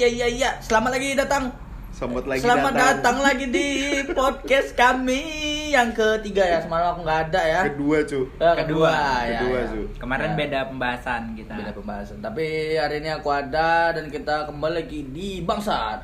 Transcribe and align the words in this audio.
iya 0.00 0.08
iya 0.08 0.26
iya. 0.32 0.50
Selamat 0.64 0.96
lagi 0.96 1.12
datang. 1.12 1.52
Selamat 1.92 2.24
lagi 2.24 2.40
Selamat 2.40 2.72
datang. 2.72 3.16
lagi 3.20 3.46
di 3.52 3.68
podcast 4.16 4.72
kami 4.72 5.20
yang 5.68 5.92
ketiga 5.92 6.40
ya. 6.40 6.58
Semalam 6.64 6.96
aku 6.96 7.00
nggak 7.04 7.20
ada 7.28 7.40
ya. 7.44 7.60
Kedua, 7.68 7.96
cu. 8.08 8.20
Eh, 8.40 8.54
Kedua. 8.64 8.92
ya, 9.28 9.40
Kedua, 9.44 9.58
ya. 9.60 9.64
Zu. 9.68 9.80
Kemarin 10.00 10.30
Ya. 10.32 10.36
beda 10.40 10.60
pembahasan 10.72 11.22
kita. 11.36 11.52
Beda 11.52 11.72
pembahasan. 11.76 12.18
Tapi 12.24 12.46
hari 12.80 13.04
ini 13.04 13.12
aku 13.12 13.28
ada 13.28 13.92
dan 13.92 14.08
kita 14.08 14.48
kembali 14.48 14.74
lagi 14.80 15.00
di 15.12 15.44
Bangsat. 15.44 16.00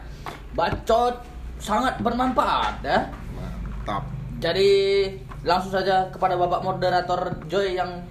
Bacot 0.52 1.24
sangat 1.56 1.96
bermanfaat 2.04 2.84
ya. 2.84 3.08
Mantap. 3.32 4.04
Jadi 4.36 4.70
langsung 5.40 5.72
saja 5.72 6.12
kepada 6.12 6.36
Bapak 6.36 6.60
moderator 6.60 7.40
Joy 7.48 7.80
yang 7.80 8.04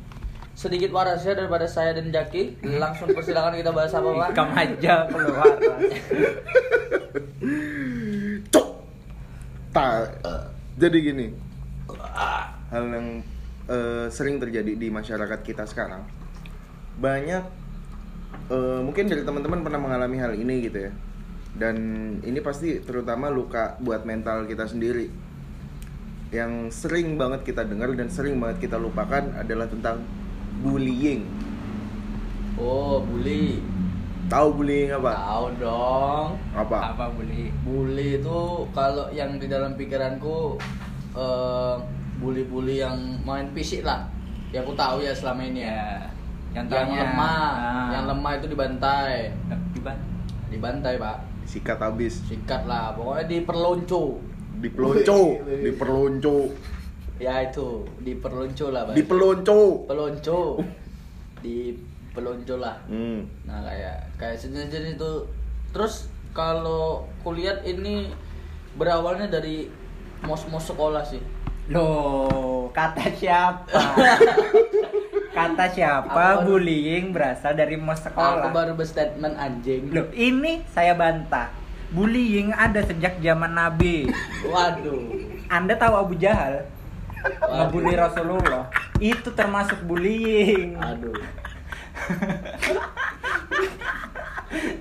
sedikit 0.55 0.95
warasnya 0.95 1.35
daripada 1.35 1.67
saya 1.67 1.91
dan 1.91 2.09
Jaki. 2.09 2.63
Langsung 2.79 3.11
persilakan 3.11 3.59
kita 3.59 3.75
bahas 3.75 3.91
apa 3.91 4.07
Pak? 4.07 4.29
Kamu 4.31 4.53
aja 4.55 4.95
keluar. 5.11 5.55
Cok. 8.49 8.67
Ta. 9.75 10.07
Jadi 10.79 10.97
gini. 11.03 11.27
Hal 12.71 12.83
yang 12.87 13.07
eh, 13.67 14.07
sering 14.07 14.39
terjadi 14.39 14.79
di 14.79 14.87
masyarakat 14.87 15.39
kita 15.43 15.67
sekarang. 15.67 16.07
Banyak 17.03 17.43
eh, 18.47 18.79
mungkin 18.79 19.11
dari 19.11 19.27
teman-teman 19.27 19.59
pernah 19.61 19.79
mengalami 19.83 20.17
hal 20.23 20.33
ini 20.39 20.71
gitu 20.71 20.87
ya. 20.87 20.91
Dan 21.55 21.75
ini 22.23 22.39
pasti 22.39 22.79
terutama 22.83 23.27
luka 23.27 23.75
buat 23.83 24.07
mental 24.07 24.47
kita 24.47 24.71
sendiri. 24.71 25.11
Yang 26.31 26.75
sering 26.75 27.15
banget 27.19 27.47
kita 27.47 27.63
dengar 27.63 27.91
dan 27.95 28.07
sering 28.11 28.39
banget 28.39 28.67
kita 28.67 28.75
lupakan 28.75 29.23
adalah 29.39 29.71
tentang 29.71 30.03
bullying. 30.63 31.27
Oh, 32.55 33.03
bully. 33.03 33.59
Tahu 34.25 34.47
bullying 34.57 34.89
apa? 34.95 35.11
Tahu 35.11 35.45
dong. 35.59 36.27
Apa? 36.55 36.77
Apa 36.95 37.05
bully? 37.13 37.51
Bully 37.61 38.23
itu 38.23 38.39
kalau 38.73 39.11
yang 39.11 39.37
di 39.37 39.45
dalam 39.51 39.75
pikiranku 39.77 40.57
eh, 41.13 41.75
bully-bully 42.17 42.81
yang 42.81 42.95
main 43.27 43.51
fisik 43.51 43.83
lah. 43.83 44.07
Yang 44.49 44.71
aku 44.71 44.73
tahu 44.73 44.97
ya 45.03 45.13
selama 45.13 45.41
ini 45.43 45.67
ya. 45.67 45.75
Ya. 45.75 45.89
Yang 46.55 46.65
Contohnya. 46.71 47.01
lemah, 47.03 47.47
ah. 47.59 47.87
yang 47.91 48.03
lemah 48.07 48.31
itu 48.39 48.47
dibantai. 48.47 49.15
Diban. 49.75 49.97
Dibantai, 50.47 50.95
Pak. 50.95 51.17
Sikat 51.43 51.77
habis. 51.83 52.23
Sikat 52.25 52.63
lah, 52.63 52.95
pokoknya 52.95 53.27
diperlonco. 53.27 54.23
Dipelonco, 54.55 55.21
diperlonco, 55.67 56.37
Ya 57.15 57.39
itu, 57.41 57.87
diperlonco 58.03 58.75
lah, 58.75 58.91
Pak. 58.91 58.93
dipelonco. 58.93 59.87
pelonco. 59.87 60.59
Di 61.39 61.71
pelonco 62.11 62.55
lah. 62.59 62.75
Hmm. 62.87 63.23
Nah, 63.43 63.63
kayak 63.63 63.97
kayak 64.17 64.35
sejenis 64.35 64.95
itu. 64.95 65.11
Terus 65.71 66.07
kalau 66.31 67.07
kulihat 67.23 67.63
ini 67.63 68.11
berawalnya 68.75 69.31
dari 69.31 69.71
mos-mos 70.21 70.67
sekolah 70.67 71.03
sih. 71.03 71.23
Loh, 71.65 72.69
kata 72.69 73.09
siapa? 73.11 73.65
kata 75.35 75.65
siapa 75.67 76.13
Apa? 76.37 76.45
bullying 76.45 77.09
berasal 77.09 77.57
dari 77.57 77.75
mos 77.75 77.99
Aku 77.99 78.11
sekolah? 78.11 78.51
baru 78.51 78.75
berstatement 78.75 79.35
anjing. 79.35 79.89
Loh, 79.89 80.07
ini 80.11 80.61
saya 80.67 80.93
bantah. 80.93 81.49
Bullying 81.89 82.51
ada 82.51 82.83
sejak 82.83 83.17
zaman 83.17 83.55
Nabi. 83.55 84.07
Waduh. 84.43 85.15
Anda 85.47 85.73
tahu 85.75 85.93
Abu 85.95 86.13
Jahal? 86.17 86.65
Ngebully 87.25 87.93
Rasulullah. 87.97 88.69
Itu 89.01 89.29
termasuk 89.33 89.81
bullying. 89.85 90.77
Aduh. 90.77 91.15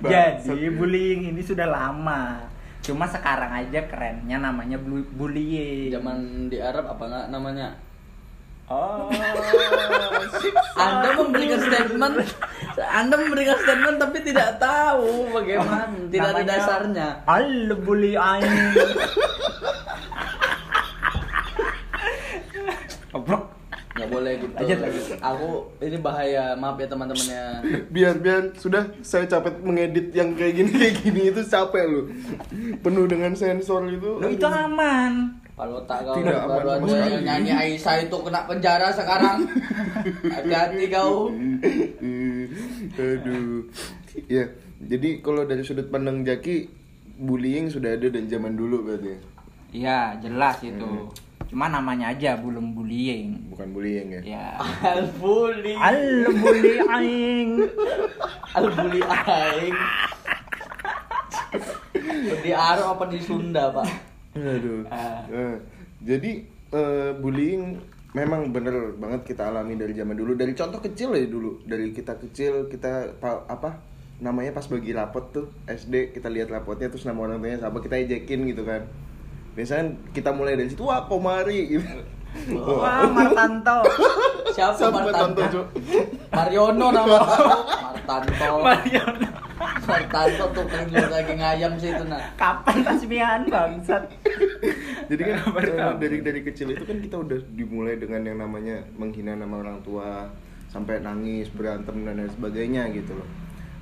Jadi 0.45 0.67
bullying 0.71 1.33
ini 1.33 1.41
sudah 1.41 1.65
lama. 1.65 2.51
Cuma 2.85 3.09
sekarang 3.09 3.49
aja 3.49 3.81
kerennya 3.89 4.37
namanya 4.37 4.77
bullying. 5.17 5.89
Zaman 5.89 6.47
di 6.53 6.61
Arab 6.61 6.85
apa 6.93 7.03
nggak 7.09 7.27
namanya? 7.33 7.73
Oh. 8.65 9.13
Anda 10.81 11.13
memberikan 11.21 11.61
statement, 11.61 12.17
Anda 12.81 13.15
memberikan 13.21 13.57
statement 13.61 13.97
tapi 14.01 14.25
tidak 14.25 14.57
tahu 14.57 15.29
bagaimana, 15.29 15.85
tidak 16.09 16.29
ada 16.33 16.43
dasarnya. 16.49 17.07
Al 17.29 17.77
bully 17.77 18.17
aing. 18.33 18.73
Goblok. 23.13 23.53
Nggak 24.05 24.21
boleh 24.21 24.33
gitu. 24.37 24.53
Lanjut, 24.53 24.77
lanjut. 24.85 25.05
Aku 25.17 25.49
ini 25.81 25.97
bahaya, 25.97 26.43
maaf 26.53 26.77
ya 26.77 26.85
teman-temannya. 26.85 27.43
Biar 27.95 28.15
biar 28.21 28.53
sudah 28.53 28.85
saya 29.01 29.25
capek 29.25 29.65
mengedit 29.65 30.13
yang 30.13 30.37
kayak 30.37 30.61
gini 30.61 30.71
kayak 30.77 30.95
gini 31.01 31.21
itu 31.33 31.41
capek 31.41 31.83
lu. 31.89 32.01
Penuh 32.85 33.09
dengan 33.09 33.33
sensor 33.33 33.89
itu. 33.89 34.21
Lo 34.21 34.29
itu 34.29 34.45
aman. 34.45 35.41
Kalau 35.55 35.79
tak 35.87 36.03
kau 36.05 36.19
Tidak 36.19 36.41
baru 36.45 36.67
aman 36.77 36.85
aja 36.85 37.15
yang 37.17 37.23
nyanyi 37.25 37.51
Aisyah 37.55 38.05
itu 38.05 38.17
kena 38.21 38.45
penjara 38.45 38.93
sekarang. 38.93 39.49
Hati-hati 40.37 40.85
kau. 40.93 41.33
Aduh. 42.93 43.65
Ya, 44.29 44.53
jadi 44.85 45.09
kalau 45.25 45.49
dari 45.49 45.65
sudut 45.65 45.89
pandang 45.89 46.21
Jaki 46.21 46.69
bullying 47.17 47.73
sudah 47.73 47.97
ada 47.97 48.05
dan 48.13 48.29
zaman 48.29 48.53
dulu 48.53 48.85
berarti. 48.85 49.09
ya? 49.09 49.19
Iya, 49.75 49.99
jelas 50.21 50.61
itu. 50.61 50.85
Hmm. 50.85 51.24
Cuma 51.55 51.71
namanya 51.71 52.11
aja 52.11 52.35
belum 52.35 52.75
bullying. 52.75 53.47
Bukan 53.47 53.71
bullying 53.71 54.11
ya. 54.19 54.21
Ya. 54.27 54.47
Al 54.83 55.07
bully. 55.15 55.71
Al 55.79 56.27
bully 56.35 56.83
aing. 56.83 57.51
Al 58.51 58.67
bully 58.75 58.99
aing. 58.99 59.75
Di 62.43 62.51
Arab 62.51 62.99
apa 62.99 63.07
di 63.07 63.23
Sunda, 63.23 63.71
Pak? 63.71 63.87
Aduh. 64.35 64.83
Eh, 65.31 65.55
jadi 66.03 66.43
eh, 66.75 67.11
bullying 67.23 67.79
memang 68.11 68.51
bener 68.51 68.91
banget 68.99 69.23
kita 69.23 69.47
alami 69.47 69.79
dari 69.79 69.95
zaman 69.95 70.19
dulu. 70.19 70.35
Dari 70.35 70.51
contoh 70.59 70.83
kecil 70.83 71.15
ya 71.15 71.23
dulu. 71.23 71.63
Dari 71.63 71.95
kita 71.95 72.19
kecil 72.19 72.67
kita 72.67 73.15
pa- 73.15 73.47
apa 73.47 73.79
namanya 74.19 74.51
pas 74.51 74.67
bagi 74.67 74.91
rapot 74.91 75.31
tuh 75.31 75.47
SD 75.71 76.11
kita 76.11 76.27
lihat 76.27 76.51
rapotnya 76.51 76.91
terus 76.91 77.07
nama 77.07 77.23
orang 77.23 77.39
tuanya 77.39 77.63
siapa 77.63 77.79
kita 77.79 77.95
ejekin 77.95 78.43
gitu 78.43 78.67
kan. 78.67 78.91
Biasanya 79.55 79.95
kita 80.11 80.35
mulai 80.35 80.59
dari 80.59 80.67
situ 80.67 80.83
wah 80.83 81.07
komari 81.07 81.79
gitu. 81.79 81.87
Wah, 82.59 83.07
Martanto. 83.07 83.87
Siapa, 84.51 84.75
Siapa 84.75 84.99
Martanto? 84.99 85.39
Martanto, 85.39 85.41
Cuk? 85.55 85.67
Mariono 86.35 86.87
nama 86.91 87.15
aku. 87.23 87.43
Martanto. 87.87 88.53
Mariono. 88.59 89.27
Martanto 89.87 90.43
tuh 90.51 90.65
kan 90.67 90.83
jual 90.91 91.07
daging 91.07 91.39
ayam 91.39 91.71
sih 91.79 91.95
itu 91.95 92.03
nah. 92.03 92.19
Kapan 92.35 92.83
tasbihan 92.83 93.41
bangsat? 93.47 94.03
Jadi 95.07 95.21
kan 95.23 95.37
eh, 95.63 95.93
dari 95.95 96.17
dari 96.19 96.41
kecil 96.43 96.75
itu 96.75 96.83
kan 96.83 96.99
kita 96.99 97.15
udah 97.23 97.39
dimulai 97.55 97.95
dengan 97.95 98.27
yang 98.27 98.43
namanya 98.43 98.83
menghina 98.99 99.39
nama 99.39 99.63
orang 99.63 99.79
tua 99.87 100.27
sampai 100.67 100.99
nangis 100.99 101.47
berantem 101.55 102.03
dan 102.03 102.19
lain 102.19 102.31
sebagainya 102.35 102.91
gitu 102.91 103.15
loh. 103.15 103.29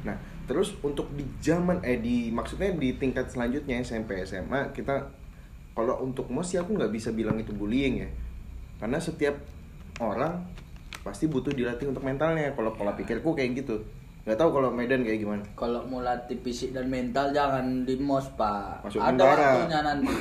Nah 0.06 0.14
terus 0.46 0.78
untuk 0.86 1.10
di 1.18 1.26
zaman 1.42 1.82
eh 1.82 1.98
di 1.98 2.30
maksudnya 2.30 2.70
di 2.76 3.00
tingkat 3.00 3.32
selanjutnya 3.32 3.82
SMP 3.82 4.22
SMA 4.28 4.76
kita 4.76 5.23
kalau 5.74 6.06
untuk 6.06 6.30
mos 6.30 6.50
sih 6.54 6.62
aku 6.62 6.78
nggak 6.78 6.94
bisa 6.94 7.10
bilang 7.14 7.38
itu 7.42 7.50
bullying 7.54 8.06
ya 8.06 8.10
karena 8.78 8.98
setiap 9.02 9.36
orang 9.98 10.46
pasti 11.04 11.28
butuh 11.28 11.52
dilatih 11.52 11.92
untuk 11.92 12.06
mentalnya 12.06 12.54
kalau 12.56 12.72
pola 12.74 12.96
pikirku 12.96 13.36
kayak 13.36 13.66
gitu 13.66 13.82
nggak 14.24 14.40
tahu 14.40 14.56
kalau 14.56 14.72
Medan 14.72 15.04
kayak 15.04 15.20
gimana 15.20 15.44
Kalau 15.52 15.84
mau 15.84 16.00
latih 16.00 16.40
fisik 16.40 16.72
dan 16.72 16.88
mental 16.88 17.36
jangan 17.36 17.84
di 17.84 18.00
mos 18.00 18.24
pak. 18.40 18.80
Masuk 18.88 19.04
Ada 19.04 19.20
waktunya 19.20 19.80
nanti. 19.84 20.16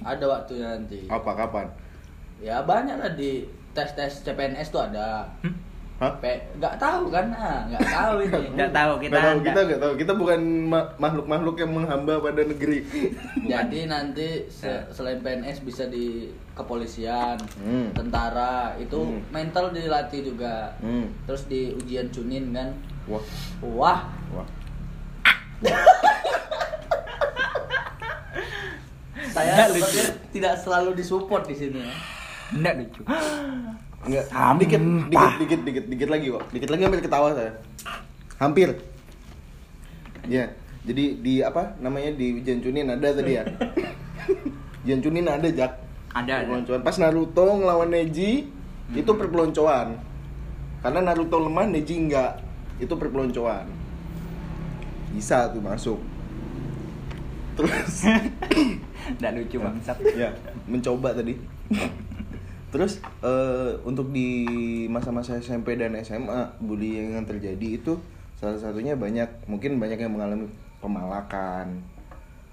Ada 0.00 0.24
waktunya 0.24 0.66
nanti. 0.72 0.98
apa 1.12 1.30
kapan 1.36 1.68
Ya 2.40 2.64
banyak 2.64 2.96
lah 2.96 3.12
di 3.12 3.44
tes 3.76 3.92
tes 3.92 4.24
CPNS 4.24 4.72
tuh 4.72 4.80
ada. 4.80 5.28
Hah? 6.02 6.18
Nggak 6.58 6.74
tahu 6.76 7.04
kan? 7.08 7.30
Ah, 7.30 7.62
nggak 7.64 7.86
tahu 7.86 8.14
ini. 8.20 8.42
Enggak 8.52 8.70
tahu 8.74 8.92
kita. 8.98 9.14
Nggak 9.14 9.22
tahu, 9.22 9.38
kita 9.40 9.60
nggak 9.62 9.80
tahu 9.80 9.92
kita 9.94 10.12
bukan 10.12 10.40
ma- 10.66 10.90
makhluk-makhluk 10.98 11.56
yang 11.56 11.70
menghamba 11.70 12.18
pada 12.18 12.42
negeri 12.42 12.78
Jadi 13.52 13.80
nanti 13.86 14.28
se- 14.50 14.90
selain 14.90 15.22
PNS 15.22 15.62
bisa 15.62 15.86
di 15.86 16.26
kepolisian, 16.52 17.38
Hmm. 17.56 17.94
tentara 17.94 18.74
itu 18.76 18.98
Hmm. 18.98 19.22
mental 19.30 19.70
dilatih 19.70 20.26
juga. 20.26 20.74
Hmm. 20.82 21.06
Terus 21.22 21.46
di 21.46 21.70
ujian 21.72 22.10
cunin 22.10 22.50
kan. 22.50 22.74
wah 23.04 23.22
Wah, 23.62 24.00
wah 24.32 24.46
saya 29.28 29.70
tidak 30.28 30.54
selalu 30.56 30.94
disupport 30.94 31.46
di 31.46 31.54
sini 31.54 31.78
ya. 31.80 31.94
Enggak 32.52 32.74
lucu. 32.76 33.02
Enggak, 34.02 34.24
Sampah. 34.34 34.58
dikit, 34.58 34.82
dikit, 34.82 35.32
dikit, 35.38 35.60
dikit, 35.62 35.84
dikit 35.86 36.08
lagi 36.10 36.26
kok. 36.34 36.44
Dikit 36.50 36.70
lagi 36.74 36.82
hampir 36.82 37.00
ketawa 37.06 37.28
saya. 37.38 37.52
Hampir. 38.42 38.68
Ya, 40.26 40.50
jadi 40.82 41.04
di 41.22 41.34
apa 41.42 41.78
namanya 41.78 42.10
di 42.14 42.42
ujian 42.42 42.58
cunin 42.58 42.90
ada 42.90 43.14
tadi 43.14 43.38
ya. 43.38 43.46
ujian 44.82 44.98
cunin 44.98 45.26
ada 45.30 45.46
jak. 45.46 45.78
Ada, 46.12 46.42
ada. 46.42 46.50
Perpeloncoan. 46.50 46.80
Pas 46.82 46.96
Naruto 46.98 47.46
ngelawan 47.46 47.90
Neji 47.90 48.50
itu 48.92 49.10
perpeloncoan. 49.14 49.96
Karena 50.82 51.00
Naruto 51.00 51.38
lemah, 51.38 51.70
Neji 51.70 51.94
enggak. 52.02 52.42
Itu 52.82 52.98
perpeloncoan. 52.98 53.70
Bisa 55.14 55.46
tuh 55.54 55.62
masuk. 55.62 56.00
terus 57.52 58.08
Nggak 59.20 59.32
lucu 59.36 59.60
bangsat. 59.60 60.00
ya 60.16 60.32
mencoba 60.64 61.12
tadi 61.12 61.36
terus 62.72 63.04
eh, 63.20 63.76
untuk 63.84 64.08
di 64.08 64.48
masa-masa 64.88 65.36
SMP 65.36 65.76
dan 65.76 65.92
SMA 66.00 66.56
bullying 66.56 67.12
yang 67.20 67.28
terjadi 67.28 67.76
itu 67.76 68.00
salah 68.40 68.56
satunya 68.56 68.96
banyak 68.96 69.44
mungkin 69.44 69.76
banyak 69.76 70.00
yang 70.00 70.16
mengalami 70.16 70.48
pemalakan 70.80 71.84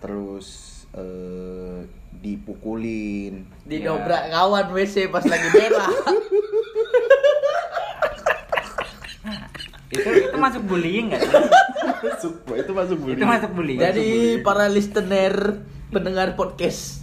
terus 0.04 0.80
eh, 0.92 1.88
dipukulin 2.19 3.48
Didobrak 3.63 4.27
kawan 4.27 4.68
WC 4.75 5.07
pas 5.07 5.24
lagi 5.24 5.48
merah. 5.56 5.88
Itu 9.89 10.06
itu 10.06 10.38
masuk 10.38 10.63
bullying 10.69 11.10
nggak? 11.10 11.21
sih? 11.24 11.33
masuk 12.06 12.33
itu 12.54 12.71
masuk 12.75 12.98
bullying 13.01 13.18
Itu 13.18 13.25
masuk 13.25 13.51
bullying. 13.56 13.80
Jadi 13.80 14.06
bullying. 14.06 14.45
para 14.45 14.66
listener 14.69 15.33
pendengar 15.89 16.38
podcast 16.38 16.98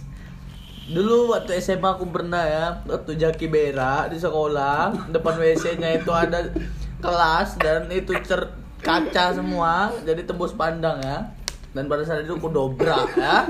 Dulu 0.87 1.35
waktu 1.35 1.59
SMA 1.59 1.99
aku 1.99 2.07
pernah 2.07 2.47
ya 2.47 2.65
Waktu 2.87 3.19
Jaki 3.19 3.51
berak 3.51 4.07
di 4.07 4.17
sekolah 4.23 5.11
Depan 5.11 5.35
WC-nya 5.35 5.99
itu 5.99 6.11
ada 6.15 6.47
kelas 7.03 7.59
Dan 7.59 7.91
itu 7.91 8.15
cer 8.23 8.55
kaca 8.79 9.35
semua 9.35 9.91
Jadi 10.07 10.23
tembus 10.23 10.55
pandang 10.55 11.03
ya. 11.03 11.27
Dan 11.75 11.85
pada 11.85 12.01
saat 12.01 12.25
itu 12.25 12.41
aku 12.41 12.49
dobrak 12.49 13.13
ya. 13.13 13.45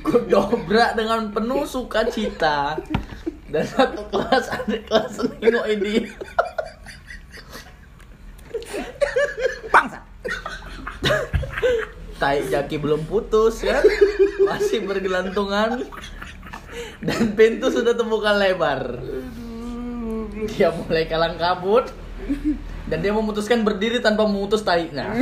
Aku 0.00 0.24
dobrak 0.32 0.96
dengan 0.96 1.28
penuh 1.28 1.68
sukacita. 1.68 2.80
Dan 3.52 3.68
satu 3.68 4.08
kelas 4.08 4.48
ada 4.48 4.76
kelas 4.80 5.20
nengok 5.36 5.66
ini. 5.68 6.08
Bangsat. 9.68 10.02
Tai 12.16 12.38
Jaki 12.48 12.80
belum 12.80 13.04
putus 13.04 13.60
ya. 13.60 13.84
Masih 14.48 14.88
bergelantungan 14.88 15.84
Dan 17.00 17.34
pintu 17.34 17.68
sudah 17.68 17.92
terbuka 17.92 18.34
lebar. 18.34 19.00
Dia 20.50 20.72
mulai 20.72 21.04
kalang 21.06 21.36
kabut. 21.36 21.90
Dan 22.90 23.06
dia 23.06 23.14
memutuskan 23.14 23.62
berdiri 23.62 24.02
tanpa 24.02 24.26
memutus 24.26 24.66
tainya. 24.66 25.14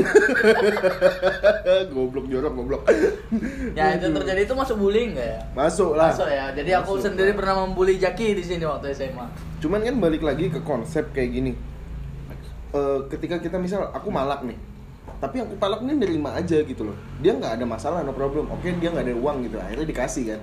Goblok 1.92 2.24
jorok 2.32 2.52
goblok. 2.56 2.82
Ya 3.76 3.92
itu 3.92 4.08
terjadi 4.08 4.48
itu 4.48 4.54
masuk 4.56 4.80
bullying 4.80 5.12
nggak 5.12 5.28
ya? 5.28 5.40
masuk 5.52 5.92
lah. 5.92 6.08
Masuk 6.16 6.28
ya, 6.32 6.48
jadi 6.56 6.80
aku 6.80 6.96
Masuk 6.96 7.04
sendiri 7.12 7.36
lah. 7.36 7.36
pernah 7.36 7.54
membuli 7.68 8.00
Jaki 8.00 8.40
di 8.40 8.44
sini 8.44 8.64
waktu 8.64 8.96
SMA 8.96 9.26
cuman 9.58 9.84
kan 9.84 9.94
balik 10.00 10.22
lagi 10.24 10.48
ke 10.48 10.64
konsep 10.64 11.12
kayak 11.12 11.30
gini. 11.34 11.52
Eh, 12.72 12.98
ketika 13.12 13.36
kita 13.36 13.60
misal 13.60 13.92
aku 13.92 14.08
malak 14.08 14.48
nih. 14.48 14.56
Tapi 15.18 15.42
aku 15.44 15.58
palak 15.60 15.84
nih 15.84 15.98
nerima 15.98 16.40
aja 16.40 16.62
gitu 16.64 16.88
loh. 16.88 16.96
Dia 17.20 17.36
nggak 17.36 17.58
ada 17.60 17.64
masalah 17.68 18.00
no 18.00 18.16
problem. 18.16 18.48
Oke 18.48 18.72
dia 18.80 18.88
nggak 18.88 19.12
ada 19.12 19.16
uang 19.18 19.44
gitu. 19.44 19.60
Akhirnya 19.60 19.84
dikasih 19.84 20.24
kan 20.34 20.40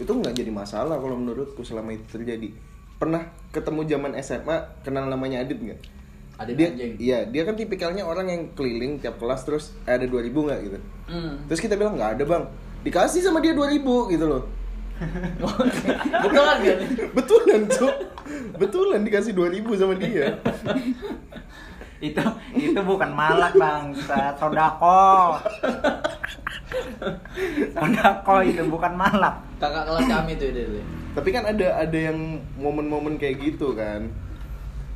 itu 0.00 0.08
nggak 0.08 0.34
jadi 0.36 0.50
masalah 0.52 0.96
kalau 0.96 1.16
menurutku 1.18 1.60
selama 1.66 1.92
itu 1.92 2.04
terjadi 2.08 2.52
pernah 2.96 3.28
ketemu 3.50 3.80
zaman 3.84 4.12
SMA 4.22 4.56
kenal 4.86 5.10
namanya 5.10 5.42
Adit 5.42 5.58
nggak 5.58 5.80
Adit 6.40 6.54
dia 6.56 6.68
anjing. 6.72 6.92
iya 6.96 7.18
dia 7.28 7.42
kan 7.44 7.58
tipikalnya 7.58 8.06
orang 8.06 8.30
yang 8.30 8.42
keliling 8.56 9.02
tiap 9.02 9.18
kelas 9.20 9.44
terus 9.44 9.74
eh, 9.84 9.98
ada 9.98 10.06
2000 10.08 10.32
nggak 10.32 10.58
gitu 10.64 10.78
hmm. 11.10 11.34
terus 11.50 11.60
kita 11.60 11.74
bilang 11.76 11.98
nggak 11.98 12.20
ada 12.20 12.24
bang 12.24 12.44
dikasih 12.86 13.20
sama 13.20 13.42
dia 13.42 13.52
2000 13.52 14.14
gitu 14.16 14.26
loh 14.26 14.44
Betul 16.22 16.30
kan 16.30 16.58
kan? 16.62 16.78
betulan 17.18 17.60
cuk 17.66 17.94
betulan 18.54 19.00
dikasih 19.02 19.32
2000 19.34 19.80
sama 19.82 19.94
dia 19.98 20.26
Itu 22.02 22.18
itu 22.58 22.80
bukan 22.82 23.14
malak 23.14 23.54
bangsat, 23.54 24.34
sodako. 24.34 25.38
Sodako 27.74 28.36
itu 28.42 28.62
bukan 28.66 28.92
malak. 28.94 29.40
Kakak 29.58 29.84
kelas 29.86 30.06
kami 30.06 30.32
tuh 30.36 30.50
dulu 30.50 30.80
tapi 31.12 31.28
kan 31.28 31.44
ada 31.44 31.76
ada 31.76 31.98
yang 31.98 32.40
momen-momen 32.56 33.20
kayak 33.20 33.36
gitu 33.40 33.76
kan 33.76 34.08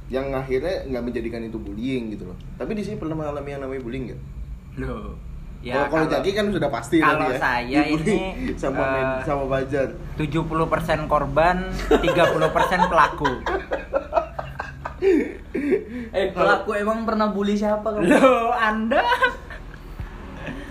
yang 0.08 0.32
akhirnya 0.32 0.87
nggak 0.88 1.05
menjadikan 1.05 1.44
itu 1.44 1.58
bullying 1.61 2.17
gitu 2.17 2.25
loh 2.32 2.37
tapi 2.56 2.73
di 2.73 2.82
sini 2.87 2.96
pernah 2.96 3.20
mengalami 3.20 3.52
yang 3.52 3.62
namanya 3.62 3.82
bullying 3.84 4.05
nggak 4.12 4.20
Loh. 4.76 5.17
kalau 5.67 5.88
kalau 5.88 6.06
Jaki 6.08 6.31
kan 6.37 6.46
sudah 6.52 6.69
pasti 6.69 6.96
Ya, 7.00 7.11
kalau 7.11 7.28
ya 7.32 7.38
saya 7.40 7.81
ini, 7.90 8.19
sama 8.61 8.81
eh, 8.81 8.88
men- 8.93 9.25
sama 9.25 9.44
Bajar 9.49 9.88
70% 10.14 11.11
korban, 11.11 11.56
30% 11.90 12.93
pelaku. 12.93 13.31
Eh 16.12 16.26
pelaku 16.31 16.70
emang 16.76 17.02
pernah 17.02 17.32
bully 17.32 17.56
siapa 17.56 17.82
kamu? 17.82 18.05
Loh, 18.05 18.52
Anda? 18.52 19.00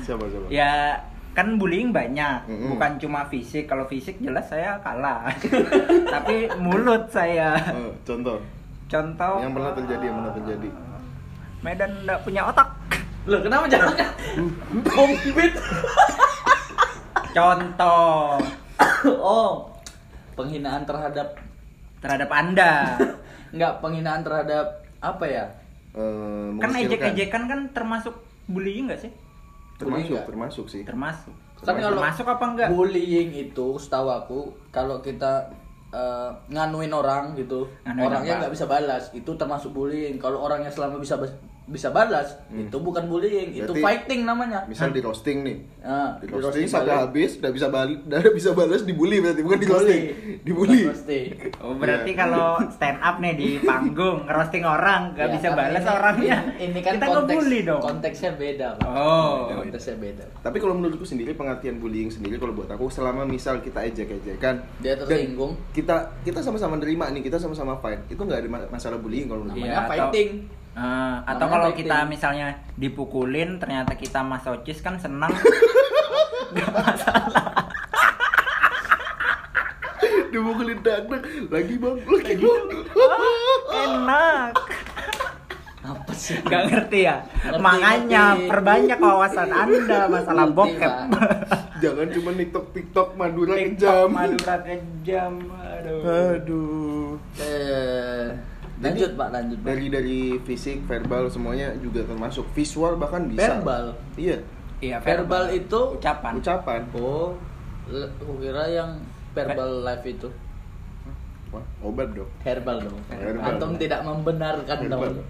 Siapa 0.06 0.24
siapa 0.30 0.46
Ya 0.54 1.02
kan 1.36 1.60
bullying 1.60 1.92
banyak, 1.92 2.48
Mm-mm. 2.48 2.78
bukan 2.78 2.96
cuma 2.96 3.28
fisik. 3.28 3.68
Kalau 3.68 3.84
fisik 3.90 4.22
jelas 4.24 4.48
saya 4.48 4.80
kalah. 4.80 5.28
Tapi 6.16 6.48
mulut 6.62 7.12
saya. 7.12 7.60
Eh, 7.76 7.92
contoh 8.08 8.40
Contoh 8.86 9.42
yang 9.42 9.54
pernah 9.58 9.74
terjadi 9.74 10.04
yang 10.06 10.18
pernah 10.22 10.34
terjadi 10.38 10.70
Medan 11.66 11.92
enggak 12.06 12.20
punya 12.22 12.42
otak. 12.46 12.70
Loh 13.26 13.42
kenapa 13.42 13.66
jangan 13.66 13.98
Kompit 14.86 15.54
Contoh 17.34 18.38
Oh 19.34 19.74
Penghinaan 20.38 20.86
terhadap 20.86 21.42
terhadap 22.04 22.30
Anda. 22.30 22.94
Enggak, 23.56 23.80
penghinaan 23.80 24.22
terhadap 24.22 24.84
Apa 25.00 25.26
ya? 25.26 25.46
Eh, 25.96 26.48
kan 26.60 26.76
ejek-ejekan 26.76 27.44
kan 27.48 27.60
termasuk 27.72 28.14
bullying 28.46 28.86
enggak 28.86 29.08
sih? 29.08 29.12
Termasuk 29.76 30.22
termasuk. 30.26 30.66
sih. 30.72 30.82
Termasuk. 30.88 31.34
Kan 31.66 31.80
kalau 31.82 31.98
termasuk 31.98 32.28
apa 32.30 32.46
enggak? 32.46 32.68
Bullying 32.70 33.30
itu 33.34 33.68
setahu 33.82 34.08
aku 34.12 34.40
Kalau 34.70 35.02
kita 35.02 35.50
eh, 35.90 36.30
nganuin 36.52 36.94
orang 36.94 37.34
gitu 37.34 37.66
Nganuin 37.88 38.06
Orangnya 38.06 38.34
nggak 38.46 38.54
bisa 38.54 38.66
balas 38.70 39.10
Itu 39.16 39.34
termasuk 39.34 39.74
bullying. 39.74 40.22
Kalau 40.22 40.46
orangnya 40.46 40.70
selama 40.70 41.02
bisa 41.02 41.18
bisa 41.66 41.90
balas 41.90 42.38
Itu 42.48 42.78
bukan 42.78 43.06
bullying 43.06 43.50
Itu 43.52 43.66
Hmm. 43.66 43.74
Berarti- 43.74 43.82
fighting 43.82 44.22
namanya 44.24 44.60
misal 44.66 44.90
di 44.90 45.00
roasting 45.00 45.42
nih 45.42 45.58
Nah, 45.82 46.14
di 46.16 46.26
roasting 46.28 46.42
roasting 46.62 46.68
sampai 46.68 46.86
balik. 46.88 47.04
habis 47.04 47.32
udah 47.36 47.52
bisa 47.52 47.68
balik 47.68 48.00
udah 48.04 48.20
bisa 48.38 48.50
balas 48.52 48.82
dibully 48.82 49.18
berarti 49.18 49.42
bukan 49.42 49.58
di 49.58 49.66
Bully. 49.66 49.74
roasting 49.76 50.02
dibully 50.42 50.80
roasting. 50.84 51.28
Oh 51.64 51.74
berarti 51.74 52.06
Iya. 52.08 52.20
kalau 52.20 52.46
stand 52.70 53.00
up 53.00 53.16
nih 53.18 53.34
di 53.34 53.48
panggung 53.60 54.18
ngerosting 54.24 54.62
orang 54.62 55.02
nggak 55.12 55.26
Ya, 55.26 55.34
bisa 55.34 55.48
balas 55.52 55.80
ini- 55.80 55.90
orangnya. 55.92 56.38
Ini, 56.52 56.64
ini 56.64 56.80
kan 56.80 56.94
kita 56.94 57.06
konteks, 57.08 57.34
ngebully 57.34 57.60
dong. 57.64 57.82
konteksnya 57.82 58.32
beda, 58.36 58.68
Pak. 58.76 58.86
Oh. 58.88 59.36
konteksnya 59.56 59.96
beda. 59.96 60.26
Tapi 60.40 60.58
kalau 60.58 60.74
menurutku 60.74 61.02
sendiri 61.04 61.34
pengertian 61.34 61.76
bullying 61.76 62.08
sendiri 62.08 62.36
kalau 62.36 62.54
buat 62.54 62.68
aku 62.68 62.86
selama 62.88 63.24
misal 63.24 63.58
kita 63.60 63.82
ejek-ejekan 63.84 64.62
Dia 64.80 64.94
tersinggung. 64.96 65.58
kita 65.72 65.96
kita 66.22 66.40
sama-sama 66.40 66.78
nerima 66.78 67.10
nih 67.10 67.22
kita 67.22 67.36
sama-sama 67.36 67.74
fight 67.76 68.06
itu 68.08 68.20
nggak 68.20 68.38
ada 68.38 68.50
ma- 68.52 68.70
masalah 68.70 68.98
bullying 68.98 69.26
kalau 69.26 69.42
menurut 69.44 69.58
Iya, 69.60 69.74
Namanya 69.80 69.90
atau- 70.04 70.14
Ah, 70.76 71.24
atau 71.24 71.48
kalau 71.48 71.72
kita 71.72 72.04
misalnya 72.04 72.60
dipukulin 72.76 73.64
ternyata 73.64 73.96
kita 73.96 74.20
masochis 74.28 74.84
kan 74.84 75.00
senang 75.00 75.32
dimukulin 80.36 80.80
dadang 80.84 81.24
lagi 81.48 81.76
bang 81.80 81.98
lagi 82.04 82.34
bang. 82.44 82.68
enak. 83.72 84.52
Apa 85.86 86.12
sih? 86.18 86.36
nggak 86.42 86.64
ngerti 86.74 87.00
ya? 87.06 87.24
Ngerti, 87.24 87.62
makanya 87.62 88.24
ngerti. 88.36 88.50
perbanyak 88.50 89.00
wawasan 89.00 89.50
anda 89.54 90.00
masalah 90.10 90.46
Ngerti, 90.50 90.58
bokep. 90.60 90.94
Jangan 91.80 92.08
cuma 92.10 92.32
tiktok 92.34 92.66
tiktok 92.74 93.08
madura 93.16 93.54
TikTok 93.56 93.80
kejam. 93.80 94.08
Madura 94.12 94.56
kejam. 94.66 95.34
Aduh. 95.56 96.02
Aduh. 96.04 97.10
Eh, 97.40 98.28
lanjut, 98.78 99.10
Pak, 99.14 99.28
lanjut, 99.32 99.58
Pak. 99.58 99.66
dari 99.66 99.86
dari 99.88 100.20
fisik 100.42 100.84
verbal 100.84 101.28
semuanya 101.28 101.72
juga 101.80 102.04
termasuk 102.04 102.44
visual 102.52 102.96
bahkan 102.96 103.26
bisa 103.26 103.56
Verbal. 103.56 103.84
iya 104.16 104.38
iya 104.80 104.96
Verbal 105.00 105.44
itu 105.50 105.80
ucapan 105.96 106.32
ucapan 106.36 106.82
Oh, 106.92 107.34
aku 107.88 108.32
kira 108.40 108.64
yang 108.68 109.00
verbal 109.32 109.82
life 109.82 110.04
itu 110.04 110.28
Wah, 111.54 111.62
obat 111.82 112.10
dong 112.12 112.28
herbal 112.42 112.78
dong. 112.84 113.00
Herbal. 113.08 113.42
Antum 113.46 113.72
tidak 113.78 114.02
membenarkan 114.04 114.78
Herbal. 114.82 115.12
dong. 115.14 115.28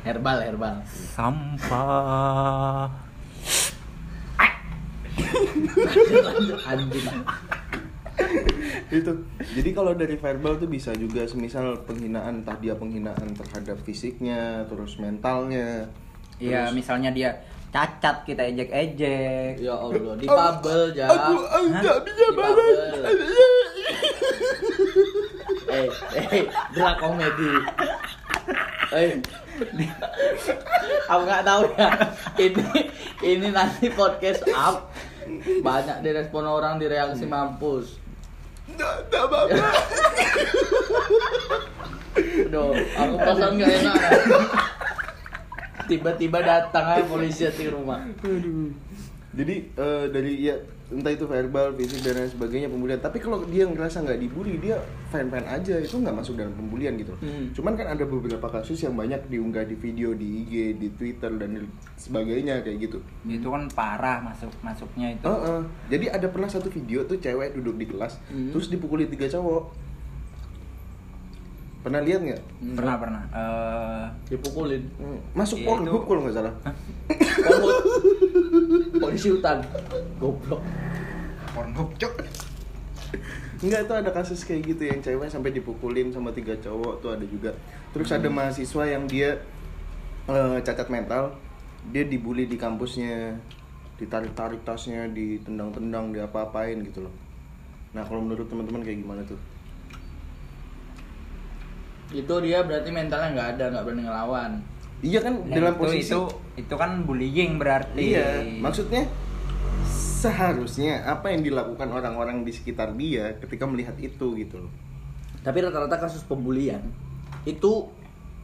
Herbal, 0.00 0.38
herbal. 0.42 0.74
sampah 0.88 2.88
Anjing. 6.66 7.06
Itu 8.90 9.12
jadi 9.54 9.70
kalau 9.70 9.94
dari 9.94 10.18
verbal 10.18 10.58
tuh 10.58 10.66
bisa 10.66 10.90
juga 10.98 11.22
semisal 11.22 11.86
penghinaan 11.86 12.42
entah 12.42 12.58
dia 12.58 12.74
penghinaan 12.74 13.38
terhadap 13.38 13.78
fisiknya 13.86 14.66
terus 14.66 14.98
mentalnya 14.98 15.86
Iya, 16.40 16.72
terus- 16.72 16.76
misalnya 16.82 17.10
dia 17.12 17.30
cacat 17.70 18.26
kita 18.26 18.42
ejek-ejek. 18.50 19.62
Ya 19.62 19.76
Allah, 19.76 20.16
di 20.18 20.26
bubble 20.26 20.90
ja. 20.90 21.06
aku 21.06 21.38
aku 21.38 21.64
nggak 21.70 21.98
bisa 22.02 22.26
balas 22.34 22.76
bubble. 22.80 23.04
Eh, 25.70 25.86
eh, 26.42 26.94
komedi. 26.98 27.52
Eh, 28.90 29.10
aku 31.06 31.22
nggak 31.22 31.44
tahu 31.46 31.62
ya. 31.78 31.90
Ini 32.34 32.64
ini 33.22 33.48
nanti 33.54 33.86
podcast 33.94 34.42
up 34.50 34.90
banyak 35.62 36.02
direspon 36.02 36.42
orang 36.42 36.82
di 36.82 36.90
reaksi 36.90 37.22
mampus 37.22 38.09
Nggak 38.76 39.24
apa-apa. 39.26 39.68
Aduh, 42.50 42.74
aku 42.74 43.14
perasaan 43.14 43.52
gak 43.62 43.70
enak. 43.70 43.94
Tiba-tiba 45.90 46.38
datang 46.42 46.86
aja 46.86 47.02
polisi 47.06 47.46
di 47.50 47.66
rumah. 47.66 47.98
Jadi 49.30 49.54
eh, 49.70 50.04
dari 50.10 50.32
ya 50.42 50.58
entah 50.90 51.06
itu 51.08 51.22
verbal, 51.22 51.70
fisik 51.72 52.02
dan 52.02 52.18
lain 52.18 52.26
sebagainya 52.28 52.66
pembulian. 52.66 52.98
Tapi 52.98 53.16
kalau 53.16 53.46
dia 53.46 53.62
ngerasa 53.62 54.02
nggak 54.02 54.18
dibully, 54.18 54.58
dia 54.58 54.74
fine 55.06 55.30
fine 55.30 55.46
aja. 55.46 55.78
Itu 55.78 55.96
nggak 55.96 56.10
masuk 56.12 56.34
dalam 56.34 56.50
pembulian 56.50 56.98
gitu. 56.98 57.14
Hmm. 57.16 57.46
Cuman 57.52 57.78
kan 57.78 57.86
ada 57.88 58.02
beberapa 58.02 58.42
kasus 58.50 58.74
yang 58.80 58.92
banyak 58.92 59.22
diunggah 59.24 59.62
di 59.62 59.76
video, 59.76 60.10
di 60.12 60.42
IG, 60.42 60.54
di 60.76 60.90
Twitter 60.90 61.30
dan 61.32 61.62
sebagainya 61.94 62.58
kayak 62.60 62.78
gitu. 62.82 62.98
itu 63.22 63.46
kan 63.46 63.70
parah 63.70 64.18
masuk 64.20 64.50
masuknya 64.60 65.14
itu 65.14 65.22
Heeh. 65.22 65.60
Jadi 65.88 66.06
ada 66.10 66.26
pernah 66.26 66.50
satu 66.50 66.66
video 66.66 67.06
tuh 67.06 67.16
cewek 67.16 67.54
duduk 67.54 67.76
di 67.76 67.86
kelas, 67.86 68.18
Hmm. 68.26 68.50
terus 68.50 68.66
dipukuli 68.66 69.06
tiga 69.06 69.30
cowok. 69.30 69.70
Pernah 71.80 72.02
lihat 72.02 72.20
nggak? 72.20 72.42
pernah 72.74 72.96
pernah 72.98 73.22
Eh, 73.30 74.04
Dipukulin. 74.28 74.84
Hmm, 74.98 75.16
Masuk 75.32 75.56
Iya, 75.56 75.66
Pornhub 75.70 75.96
itu- 75.96 76.08
kalau 76.10 76.20
nggak 76.20 76.34
salah. 76.34 76.54
Polisi 79.20 79.36
hutan. 79.36 79.60
Goblok. 80.16 80.64
Pornhub 81.52 81.92
cok 82.00 82.24
Enggak 83.60 83.84
itu 83.84 83.92
ada 83.92 84.08
kasus 84.16 84.40
kayak 84.48 84.72
gitu 84.72 84.88
yang 84.88 85.04
cewek 85.04 85.28
sampai 85.28 85.52
dipukulin 85.52 86.08
sama 86.08 86.32
tiga 86.32 86.56
cowok 86.56 87.04
tuh 87.04 87.12
ada 87.12 87.28
juga. 87.28 87.52
Terus 87.92 88.08
ada 88.16 88.32
mahasiswa 88.32 88.80
yang 88.88 89.04
dia 89.04 89.36
eh, 90.24 90.56
cacat 90.64 90.88
mental, 90.88 91.36
dia 91.92 92.08
dibully 92.08 92.48
di 92.48 92.56
kampusnya, 92.56 93.36
ditarik-tarik 94.00 94.64
tasnya, 94.64 95.04
ditendang-tendang, 95.12 96.16
diapa-apain 96.16 96.80
gitu 96.80 97.04
loh. 97.04 97.12
Nah 97.92 98.00
kalau 98.00 98.24
menurut 98.24 98.48
teman-teman 98.48 98.80
kayak 98.80 99.04
gimana 99.04 99.20
tuh? 99.28 99.36
Itu 102.08 102.40
dia 102.40 102.64
berarti 102.64 102.88
mentalnya 102.88 103.36
nggak 103.36 103.48
ada, 103.60 103.64
nggak 103.68 103.84
berani 103.84 104.02
ngelawan. 104.08 104.52
Iya 105.00 105.24
kan 105.24 105.34
Nah, 105.48 105.56
dalam 105.56 105.74
itu, 105.76 105.80
posisi 105.80 106.12
itu 106.12 106.22
itu 106.60 106.74
kan 106.76 106.90
bullying 107.08 107.56
berarti 107.56 108.04
Iya, 108.12 108.44
maksudnya 108.60 109.08
seharusnya 110.20 111.00
apa 111.08 111.32
yang 111.32 111.40
dilakukan 111.40 111.88
orang-orang 111.88 112.44
di 112.44 112.52
sekitar 112.52 112.92
dia 112.92 113.32
ketika 113.40 113.64
melihat 113.64 113.96
itu 113.96 114.36
gitu 114.36 114.68
loh. 114.68 114.72
Tapi 115.40 115.64
rata-rata 115.64 115.96
kasus 115.96 116.20
pembulian 116.28 116.84
itu 117.48 117.88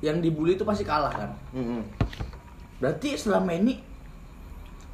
yang 0.01 0.25
dibully 0.25 0.57
itu 0.57 0.65
pasti 0.65 0.89
kalah 0.89 1.13
kan. 1.13 1.31
Mm-mm. 1.53 1.85
Berarti 2.81 3.17
selama 3.21 3.53
ini 3.53 3.77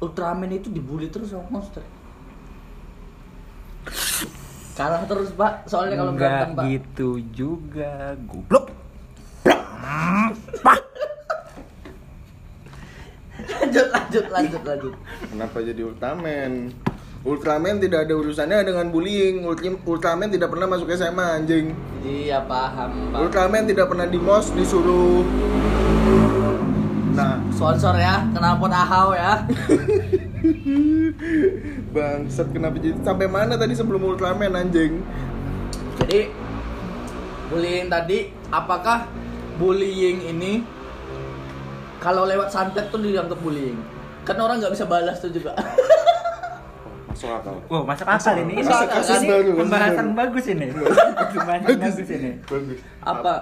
Ultraman 0.03 0.51
itu 0.51 0.67
dibully 0.67 1.07
terus 1.07 1.31
sama 1.31 1.47
monster. 1.47 1.79
Kalah 4.75 5.07
terus 5.07 5.31
pak, 5.31 5.63
soalnya 5.71 5.95
kalau 5.95 6.11
berantem 6.11 6.51
pak. 6.59 6.63
gitu 6.67 7.09
juga 7.31 8.19
goblok 8.27 8.67
lanjut 14.13 14.29
lanjut 14.29 14.61
lanjut. 14.61 14.93
Kenapa 15.33 15.57
jadi 15.65 15.81
Ultraman? 15.81 16.69
Ultraman 17.25 17.81
tidak 17.81 18.05
ada 18.05 18.13
urusannya 18.13 18.61
dengan 18.61 18.93
bullying. 18.93 19.41
Ultraman 19.81 20.29
tidak 20.29 20.53
pernah 20.53 20.69
masuk 20.69 20.93
SMA 20.93 21.41
anjing. 21.41 21.73
Iya 22.05 22.45
paham 22.45 23.09
pak. 23.09 23.19
Ultraman 23.25 23.65
tidak 23.65 23.89
pernah 23.89 24.05
di 24.05 24.21
mos 24.21 24.53
disuruh. 24.53 25.25
Nah, 27.13 27.37
Sponsor 27.53 27.93
ya, 27.97 28.25
kenapa 28.33 28.65
ahau 28.73 29.13
ya? 29.13 29.33
bangsat 31.93 32.51
kenapa 32.51 32.81
jadi 32.81 32.97
sampai 33.05 33.29
mana 33.29 33.53
tadi 33.57 33.73
sebelum 33.73 34.13
Ultraman 34.13 34.53
anjing? 34.53 35.01
Jadi 36.03 36.29
bullying 37.49 37.87
tadi, 37.89 38.29
apakah 38.49 39.09
bullying 39.57 40.25
ini 40.25 40.65
kalau 42.03 42.27
lewat 42.27 42.51
santet 42.51 42.91
tuh 42.91 42.99
dianggap 42.99 43.39
bullying? 43.39 43.79
Kan 44.23 44.37
orang 44.39 44.63
nggak 44.63 44.73
bisa 44.73 44.87
balas 44.87 45.19
tuh 45.19 45.31
juga. 45.31 45.51
Masuk 47.13 47.29
akal. 47.29 47.55
Wow, 47.69 47.85
masuk 47.85 48.09
akal 48.09 48.33
ini. 48.41 48.57
Ini, 48.57 48.65
Masuk 48.65 48.89
akal, 48.89 49.05
ini 49.05 49.27
baru, 49.29 49.51
pembahasan 49.53 50.07
baru. 50.09 50.17
bagus 50.17 50.45
ini. 50.49 50.67
Pembahasan 51.29 51.77
bagus 51.77 52.09
ini. 52.09 52.31
Bagus. 52.41 52.79
Apa 53.05 53.33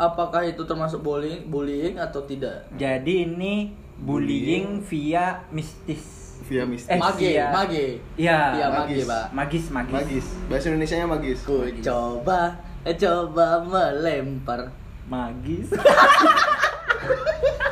apakah 0.00 0.42
itu 0.48 0.62
termasuk 0.64 1.04
bullying 1.04 1.44
bullying 1.52 2.00
atau 2.00 2.24
tidak? 2.24 2.64
Jadi 2.80 3.28
ini 3.28 3.76
bullying 4.00 4.80
via 4.80 5.44
mistis. 5.52 6.40
Via 6.48 6.64
mistis. 6.64 6.88
Eh, 6.88 6.96
mage, 6.96 7.28
iya. 7.28 7.52
mage. 7.52 7.86
Iya, 8.16 8.38
Via 8.56 8.66
mage, 8.72 8.96
magis. 8.96 9.04
Pak. 9.04 9.26
Magis, 9.36 9.64
magis. 9.68 9.92
Magis. 9.92 10.26
Bahasa 10.48 10.66
Indonesianya 10.72 11.04
magis. 11.04 11.38
Ku 11.44 11.68
coba 11.84 12.40
eh, 12.88 12.96
coba 12.96 13.46
melempar. 13.60 14.72
Magis. 15.04 15.68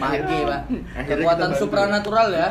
Mage, 0.00 0.36
Pak. 0.42 0.60
Kekuatan 1.06 1.50
supranatural 1.54 2.28
ya. 2.32 2.48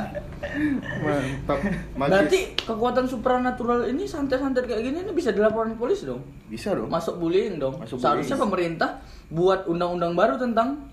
Mantap. 1.02 1.60
Magis. 1.94 2.10
Berarti 2.10 2.40
kekuatan 2.56 3.06
supranatural 3.06 3.80
ini 3.86 4.06
santet-santet 4.06 4.64
kayak 4.64 4.82
gini 4.82 4.98
ini 5.02 5.12
bisa 5.12 5.30
dilaporin 5.30 5.76
polisi 5.76 6.06
dong. 6.06 6.22
bisa 6.46 6.72
dong. 6.72 6.88
Masuk 6.88 7.18
bullying 7.18 7.58
dong. 7.58 7.76
Masuk 7.76 7.98
Seharusnya 7.98 8.38
bullying. 8.38 8.78
pemerintah 8.78 8.90
buat 9.28 9.66
undang-undang 9.66 10.14
baru 10.14 10.38
tentang 10.38 10.88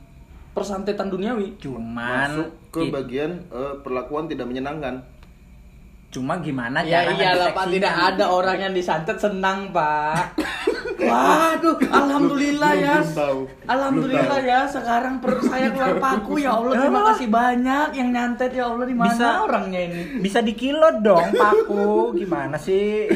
persantetan 0.51 1.07
duniawi. 1.07 1.55
Cuman 1.57 2.31
Masuk 2.33 2.49
ke 2.71 2.81
bagian 2.89 3.45
eh, 3.47 3.75
perlakuan 3.81 4.27
tidak 4.27 4.47
menyenangkan. 4.47 5.05
cuma 6.07 6.39
gimana 6.39 6.81
Ya 6.81 7.03
cara 7.03 7.13
iyalah 7.13 7.49
Pak, 7.53 7.67
tidak 7.69 7.93
ada 7.93 8.25
orang 8.31 8.57
yang 8.59 8.73
disantet 8.73 9.19
senang 9.19 9.69
Pak. 9.69 10.33
Waduh, 10.97 11.77
alhamdulillah 11.93 12.73
ya. 12.73 12.97
Alhamdulillah 13.69 14.41
ya, 14.41 14.61
sekarang 14.65 15.21
perut 15.21 15.45
saya 15.45 15.69
keluar 15.69 16.01
paku 16.05 16.41
ya 16.41 16.57
Allah. 16.57 16.73
Terima 16.81 17.01
kasih 17.13 17.29
banyak 17.29 17.89
yang 17.93 18.09
nyantet 18.17 18.51
ya 18.57 18.65
Allah 18.73 18.87
di 18.89 18.97
mana 18.97 19.13
Bisa. 19.13 19.29
orangnya 19.45 19.81
ini. 19.85 20.01
Bisa 20.25 20.41
dikilo 20.41 20.89
dong 21.05 21.37
paku. 21.37 22.17
Gimana 22.17 22.57
sih? 22.57 23.13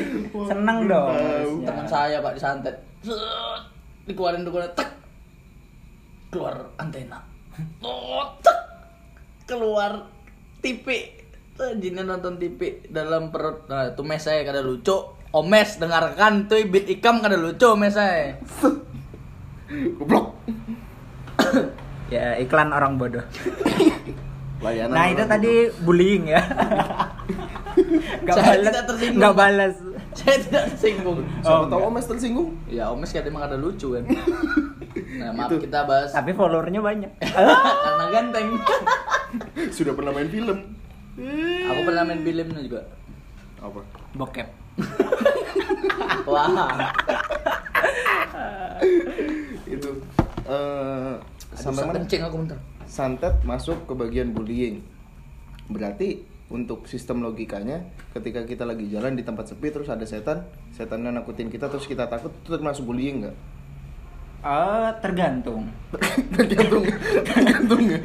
Seneng 0.47 0.87
dong. 0.87 1.17
harusnya. 1.17 1.67
Teman 1.73 1.87
saya 1.89 2.17
Pak 2.21 2.33
disantet. 2.37 2.77
Dikeluarin 4.05 4.45
dikeluarin 4.45 4.73
tek. 4.77 4.91
Keluar 6.31 6.55
antena. 6.77 7.19
Oh, 7.81 8.25
tek. 8.45 8.59
Keluar 9.49 10.05
TV. 10.61 11.17
Jinnya 11.77 12.05
nonton 12.05 12.41
TV 12.41 12.81
dalam 12.89 13.29
perut. 13.29 13.69
Nah, 13.69 13.93
itu 13.93 14.01
mes 14.01 14.21
saya 14.21 14.45
kada 14.45 14.65
lucu. 14.65 15.20
Omes 15.31 15.79
dengarkan 15.79 16.45
tuh 16.45 16.59
beat 16.67 16.91
ikam 16.91 17.23
kada 17.23 17.35
lucu 17.35 17.71
mes 17.75 17.95
saya. 17.95 18.35
Goblok. 19.97 20.35
Ya 22.11 22.35
iklan 22.37 22.75
orang 22.75 22.99
bodoh. 22.99 23.23
Layanan 24.61 24.93
Nah 24.93 25.07
itu 25.09 25.23
tadi 25.25 25.53
bullying 25.81 26.27
ya. 26.27 26.43
Gak 28.27 28.35
Saya 28.35 28.51
balas. 28.51 28.67
tidak 28.67 28.85
tersinggung, 28.85 29.23
Gak 29.23 29.35
balas. 29.39 29.75
Saya 30.13 30.37
tidak 30.43 30.65
tersinggung. 30.69 31.17
bodoh. 31.17 31.39
Siapa 31.41 31.55
Oh, 31.57 31.71
tahu. 31.71 31.81
Omes 31.87 32.05
tersinggung? 32.05 32.49
Ya 32.67 32.91
Omes 32.91 33.09
kan 33.09 33.23
emang 33.23 33.47
ada 33.47 33.55
lucu 33.55 33.95
kan. 33.95 34.03
Nah, 35.17 35.31
maaf 35.33 35.49
Itu. 35.49 35.63
kita 35.63 35.87
bahas 35.87 36.11
Tapi 36.11 36.35
followernya 36.35 36.83
banyak. 36.83 37.13
karena 37.23 38.05
ganteng. 38.11 38.47
Sudah 39.71 39.95
pernah 39.95 40.11
main 40.11 40.27
film. 40.27 40.59
Aku 41.65 41.81
pernah 41.87 42.03
main 42.03 42.21
filmnya 42.21 42.59
juga. 42.59 42.83
Apa? 43.63 43.87
Bokep. 44.13 44.49
Wah. 46.31 46.91
Itu 49.67 49.91
eh 50.51 51.15
sampai 51.55 51.83
mana? 51.87 51.95
kencing 52.01 52.23
aku 52.27 52.37
bentar. 52.47 52.59
Santet 52.87 53.35
masuk 53.47 53.87
ke 53.87 53.95
bagian 53.95 54.35
bullying. 54.35 54.83
Berarti 55.71 56.27
untuk 56.51 56.91
sistem 56.91 57.23
logikanya 57.23 57.87
ketika 58.11 58.43
kita 58.43 58.67
lagi 58.67 58.91
jalan 58.91 59.15
di 59.15 59.23
tempat 59.23 59.55
sepi 59.55 59.71
terus 59.71 59.87
ada 59.87 60.03
setan, 60.03 60.43
setannya 60.75 61.15
nakutin 61.15 61.47
kita 61.47 61.71
terus 61.71 61.87
kita 61.87 62.11
takut 62.11 62.35
itu 62.35 62.51
termasuk 62.51 62.83
bullying 62.91 63.23
nggak? 63.23 63.37
Oh, 64.41 64.91
tergantung. 65.05 65.69
tergantung 66.37 66.83
tergantung 67.29 67.83
ya. 67.87 68.01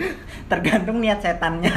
Tergantung 0.45 0.99
niat 0.99 1.19
setannya. 1.19 1.71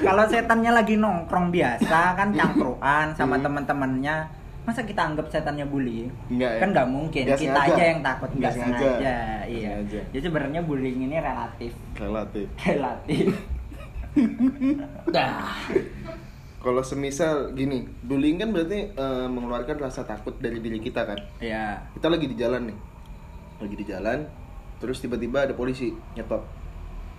Kalau 0.00 0.24
setannya 0.24 0.70
lagi 0.70 0.94
nongkrong 0.94 1.50
biasa 1.50 2.14
kan 2.14 2.28
cangkruan 2.30 3.10
sama 3.12 3.34
Hmm. 3.34 3.44
teman-temannya, 3.44 4.14
masa 4.62 4.80
kita 4.82 5.02
anggap 5.02 5.26
setannya 5.28 5.64
bullying? 5.64 6.08
Enggak 6.28 6.50
ya? 6.50 6.58
Kan 6.60 6.68
nggak 6.70 6.88
mungkin. 6.88 7.22
Nggak 7.26 7.38
kita 7.40 7.52
sengaja. 7.56 7.74
aja 7.74 7.82
yang 7.84 8.00
takut 8.00 8.28
Nggak 8.32 8.52
sengaja. 8.52 8.78
sengaja. 8.78 9.14
Iya. 9.44 9.68
Sengaja. 9.72 10.00
Jadi 10.12 10.22
sebenarnya 10.22 10.60
bullying 10.62 10.98
ini 11.02 11.16
relatif. 11.18 11.72
Relatif. 11.94 12.46
Relatif. 12.68 13.26
Dah. 15.10 15.52
Kalau 16.56 16.80
semisal 16.80 17.52
gini, 17.52 17.84
bullying 18.00 18.38
kan 18.38 18.48
berarti 18.48 18.88
eh, 18.88 19.26
mengeluarkan 19.26 19.76
rasa 19.76 20.02
takut 20.02 20.32
dari 20.38 20.58
diri 20.58 20.78
kita 20.78 21.04
kan. 21.04 21.18
Iya. 21.36 21.76
Kita 21.92 22.06
lagi 22.08 22.24
di 22.24 22.34
jalan 22.34 22.64
nih, 22.64 22.76
lagi 23.58 23.74
di 23.74 23.84
jalan, 23.84 24.18
terus 24.78 24.98
tiba-tiba 24.98 25.44
ada 25.44 25.54
polisi 25.54 25.92
nyetop. 26.14 26.42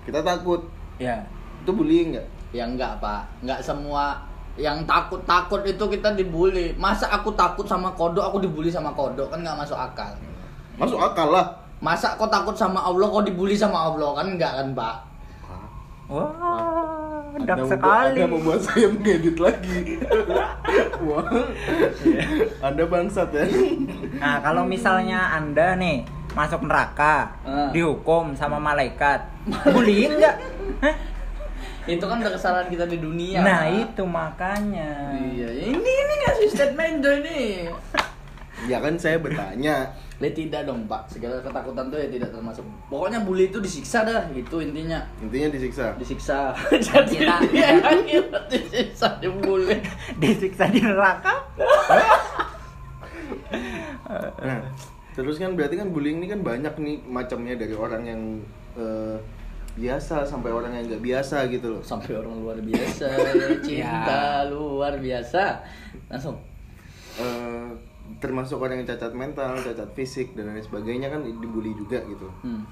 Kita 0.05 0.21
takut, 0.21 0.65
Iya. 0.95 1.27
Itu 1.65 1.75
bullying 1.75 2.13
nggak? 2.15 2.27
Ya 2.55 2.63
enggak 2.63 3.01
pak, 3.03 3.25
enggak 3.43 3.59
semua 3.59 4.21
yang 4.55 4.87
takut-takut 4.87 5.59
itu 5.67 5.83
kita 5.91 6.15
dibully. 6.15 6.71
Masa 6.79 7.11
aku 7.11 7.35
takut 7.35 7.67
sama 7.67 7.91
kodok, 7.91 8.23
aku 8.23 8.37
dibully 8.39 8.71
sama 8.71 8.95
kodok 8.95 9.27
kan 9.27 9.43
nggak 9.43 9.59
masuk 9.59 9.75
akal. 9.75 10.13
Masuk 10.79 10.95
akal 10.95 11.35
lah. 11.35 11.47
Masa 11.83 12.15
kau 12.15 12.31
takut 12.31 12.55
sama 12.55 12.79
Allah, 12.79 13.11
kau 13.11 13.19
dibully 13.19 13.57
sama 13.59 13.91
Allah 13.91 14.15
kan 14.15 14.27
enggak 14.31 14.51
kan 14.55 14.67
pak? 14.71 14.95
Wah, 16.05 16.29
Anda 17.33 17.49
dark 17.49 17.65
membuat- 17.65 17.73
sekali. 17.73 18.19
Anda 18.21 18.25
membuat 18.29 18.59
saya 18.61 18.87
mengedit 18.87 19.37
lagi. 19.41 19.79
Wah. 21.03 21.25
Anda 22.61 22.83
bangsat 22.85 23.29
ya. 23.33 23.43
Nah, 24.21 24.37
kalau 24.39 24.63
misalnya 24.63 25.33
Anda 25.33 25.75
nih 25.75 26.05
masuk 26.35 26.61
neraka, 26.61 27.31
Ah. 27.41 27.71
dihukum 27.71 28.35
sama 28.35 28.59
malaikat, 28.59 29.23
bullying 29.65 30.13
nggak? 30.13 30.35
Itu 31.85 32.01
kan 32.01 32.17
udah 32.17 32.33
kesalahan 32.33 32.67
kita 32.67 32.85
di 32.85 32.97
dunia. 32.97 33.39
nah, 33.39 33.63
Pak. 33.63 33.71
itu 33.87 34.03
makanya. 34.03 34.91
Iya, 35.15 35.49
ini 35.69 35.79
ini 35.81 36.13
ngasih 36.19 36.47
statement 36.49 36.95
tuh 36.99 37.13
ini. 37.21 37.69
Ya 38.65 38.79
kan 38.79 38.95
saya 38.95 39.17
bertanya. 39.17 39.93
Ya 40.15 40.31
tidak 40.31 40.63
dong 40.63 40.87
pak, 40.87 41.05
segala 41.05 41.43
ketakutan 41.43 41.91
tuh 41.91 41.99
ya 41.99 42.07
tidak 42.07 42.31
termasuk. 42.31 42.63
Pokoknya 42.87 43.19
bully 43.19 43.51
itu 43.51 43.59
disiksa 43.59 44.01
dah, 44.01 44.23
itu 44.31 44.55
intinya. 44.57 45.03
Intinya 45.19 45.51
disiksa. 45.51 45.91
Disiksa. 45.95 46.55
Jadi 46.87 47.19
Kita- 47.19 47.43
dia 47.45 47.67
akhirnya 47.77 48.23
disiksa 48.47 49.19
dibully. 49.19 49.75
Disiksa 50.23 50.71
di 50.71 50.79
neraka? 50.79 51.35
Nah, 54.39 54.61
terus 55.15 55.39
kan 55.39 55.55
berarti 55.55 55.79
kan 55.79 55.89
bullying 55.95 56.19
ini 56.19 56.27
kan 56.27 56.43
banyak 56.43 56.75
nih 56.75 56.95
macamnya 57.07 57.55
dari 57.55 57.71
orang 57.71 58.03
yang 58.03 58.21
eh, 58.75 59.17
biasa 59.75 60.23
sampai 60.23 60.51
orang 60.55 60.71
yang 60.71 60.87
nggak 60.87 61.03
biasa 61.03 61.51
gitu 61.51 61.67
loh. 61.79 61.81
Sampai 61.83 62.15
orang 62.15 62.35
luar 62.39 62.57
biasa, 62.63 63.05
ya, 63.39 63.47
cinta 63.59 64.47
luar 64.47 64.95
biasa. 64.99 65.59
Langsung. 66.07 66.39
Eh, 67.19 67.67
termasuk 68.23 68.59
orang 68.59 68.83
yang 68.83 68.87
cacat 68.87 69.11
mental, 69.11 69.59
cacat 69.59 69.89
fisik 69.95 70.31
dan 70.35 70.51
lain 70.51 70.63
sebagainya 70.63 71.11
kan 71.11 71.23
dibully 71.23 71.75
juga 71.75 71.99
gitu. 72.07 72.27
Hmm. 72.43 72.63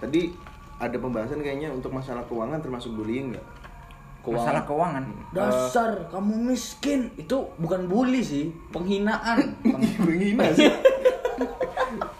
Tadi 0.00 0.32
ada 0.76 0.96
pembahasan 0.96 1.40
kayaknya 1.40 1.72
untuk 1.72 1.92
masalah 1.92 2.24
keuangan 2.24 2.60
termasuk 2.60 2.92
bullying 2.96 3.36
nggak? 3.36 3.46
Masalah 4.26 4.66
keuangan. 4.66 5.04
Dasar 5.30 6.10
kamu 6.10 6.50
miskin 6.50 7.14
itu 7.14 7.46
bukan 7.62 7.86
bully 7.86 8.26
sih, 8.26 8.50
penghinaan. 8.74 9.54
Menghina 10.02 10.50
sih. 10.50 10.66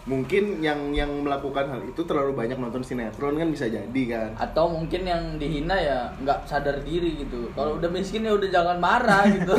Mungkin 0.07 0.59
yang 0.59 0.91
yang 0.91 1.11
melakukan 1.19 1.67
hal 1.67 1.83
itu 1.83 1.99
terlalu 2.01 2.31
banyak 2.33 2.55
nonton 2.55 2.79
sinetron 2.79 3.35
kan 3.35 3.47
bisa 3.47 3.67
jadi 3.67 4.03
kan. 4.07 4.29
atau 4.39 4.71
mungkin 4.71 5.03
yang 5.03 5.35
dihina 5.35 5.75
ya 5.75 5.99
nggak 6.17 6.47
sadar 6.47 6.79
diri 6.79 7.19
gitu 7.19 7.51
kalau 7.51 7.75
udah 7.75 7.89
miskin 7.89 8.23
ya 8.23 8.31
udah 8.31 8.47
jangan 8.47 8.77
marah 8.77 9.27
gitu 9.27 9.51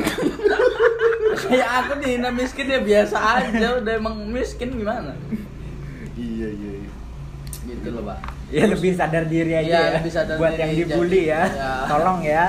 kayak 1.45 1.69
aku 1.79 1.93
dihina 1.99 2.29
miskin 2.31 2.65
ya 2.67 2.81
biasa 2.81 3.17
aja 3.39 3.77
udah 3.79 3.93
emang 3.95 4.17
miskin 4.27 4.73
gimana 4.73 5.13
Iya 6.17 6.49
iya. 6.51 6.73
iya. 6.81 6.91
gitu 7.69 7.89
loh 7.93 8.03
pak 8.03 8.19
Ya 8.49 8.65
lebih 8.67 8.97
sadar 8.97 9.29
diri 9.29 9.53
aja 9.53 9.69
Iya, 9.69 9.79
ya. 9.79 9.95
lebih 10.01 10.09
sadar 10.11 10.35
Buat 10.35 10.53
diri, 10.53 10.63
yang 10.65 10.73
dibully 10.75 11.21
jadi- 11.21 11.29
ya. 11.29 11.43
ya. 11.53 11.73
Tolong 11.85 12.19
ya. 12.25 12.45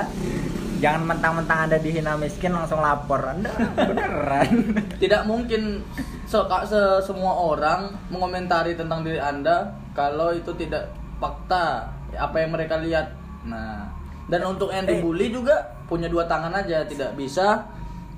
Jangan 0.80 1.02
mentang-mentang 1.06 1.58
Anda 1.60 1.76
dihina 1.76 2.16
miskin 2.16 2.50
langsung 2.50 2.80
lapor. 2.80 3.20
Anda 3.28 3.52
beneran. 3.76 4.48
tidak 4.96 5.22
mungkin 5.22 5.84
se 6.30 6.38
se- 6.70 7.02
semua 7.02 7.34
orang 7.34 7.90
mengomentari 8.06 8.78
tentang 8.78 9.02
diri 9.02 9.18
anda 9.18 9.74
kalau 9.98 10.30
itu 10.30 10.54
tidak 10.54 10.94
fakta 11.18 11.90
apa 12.14 12.36
yang 12.38 12.54
mereka 12.54 12.78
lihat. 12.78 13.10
Nah 13.42 13.90
dan 14.30 14.46
untuk 14.46 14.70
yang 14.70 14.86
dibully 14.86 15.34
juga 15.34 15.58
punya 15.90 16.06
dua 16.06 16.30
tangan 16.30 16.54
aja 16.54 16.86
tidak 16.86 17.18
bisa 17.18 17.66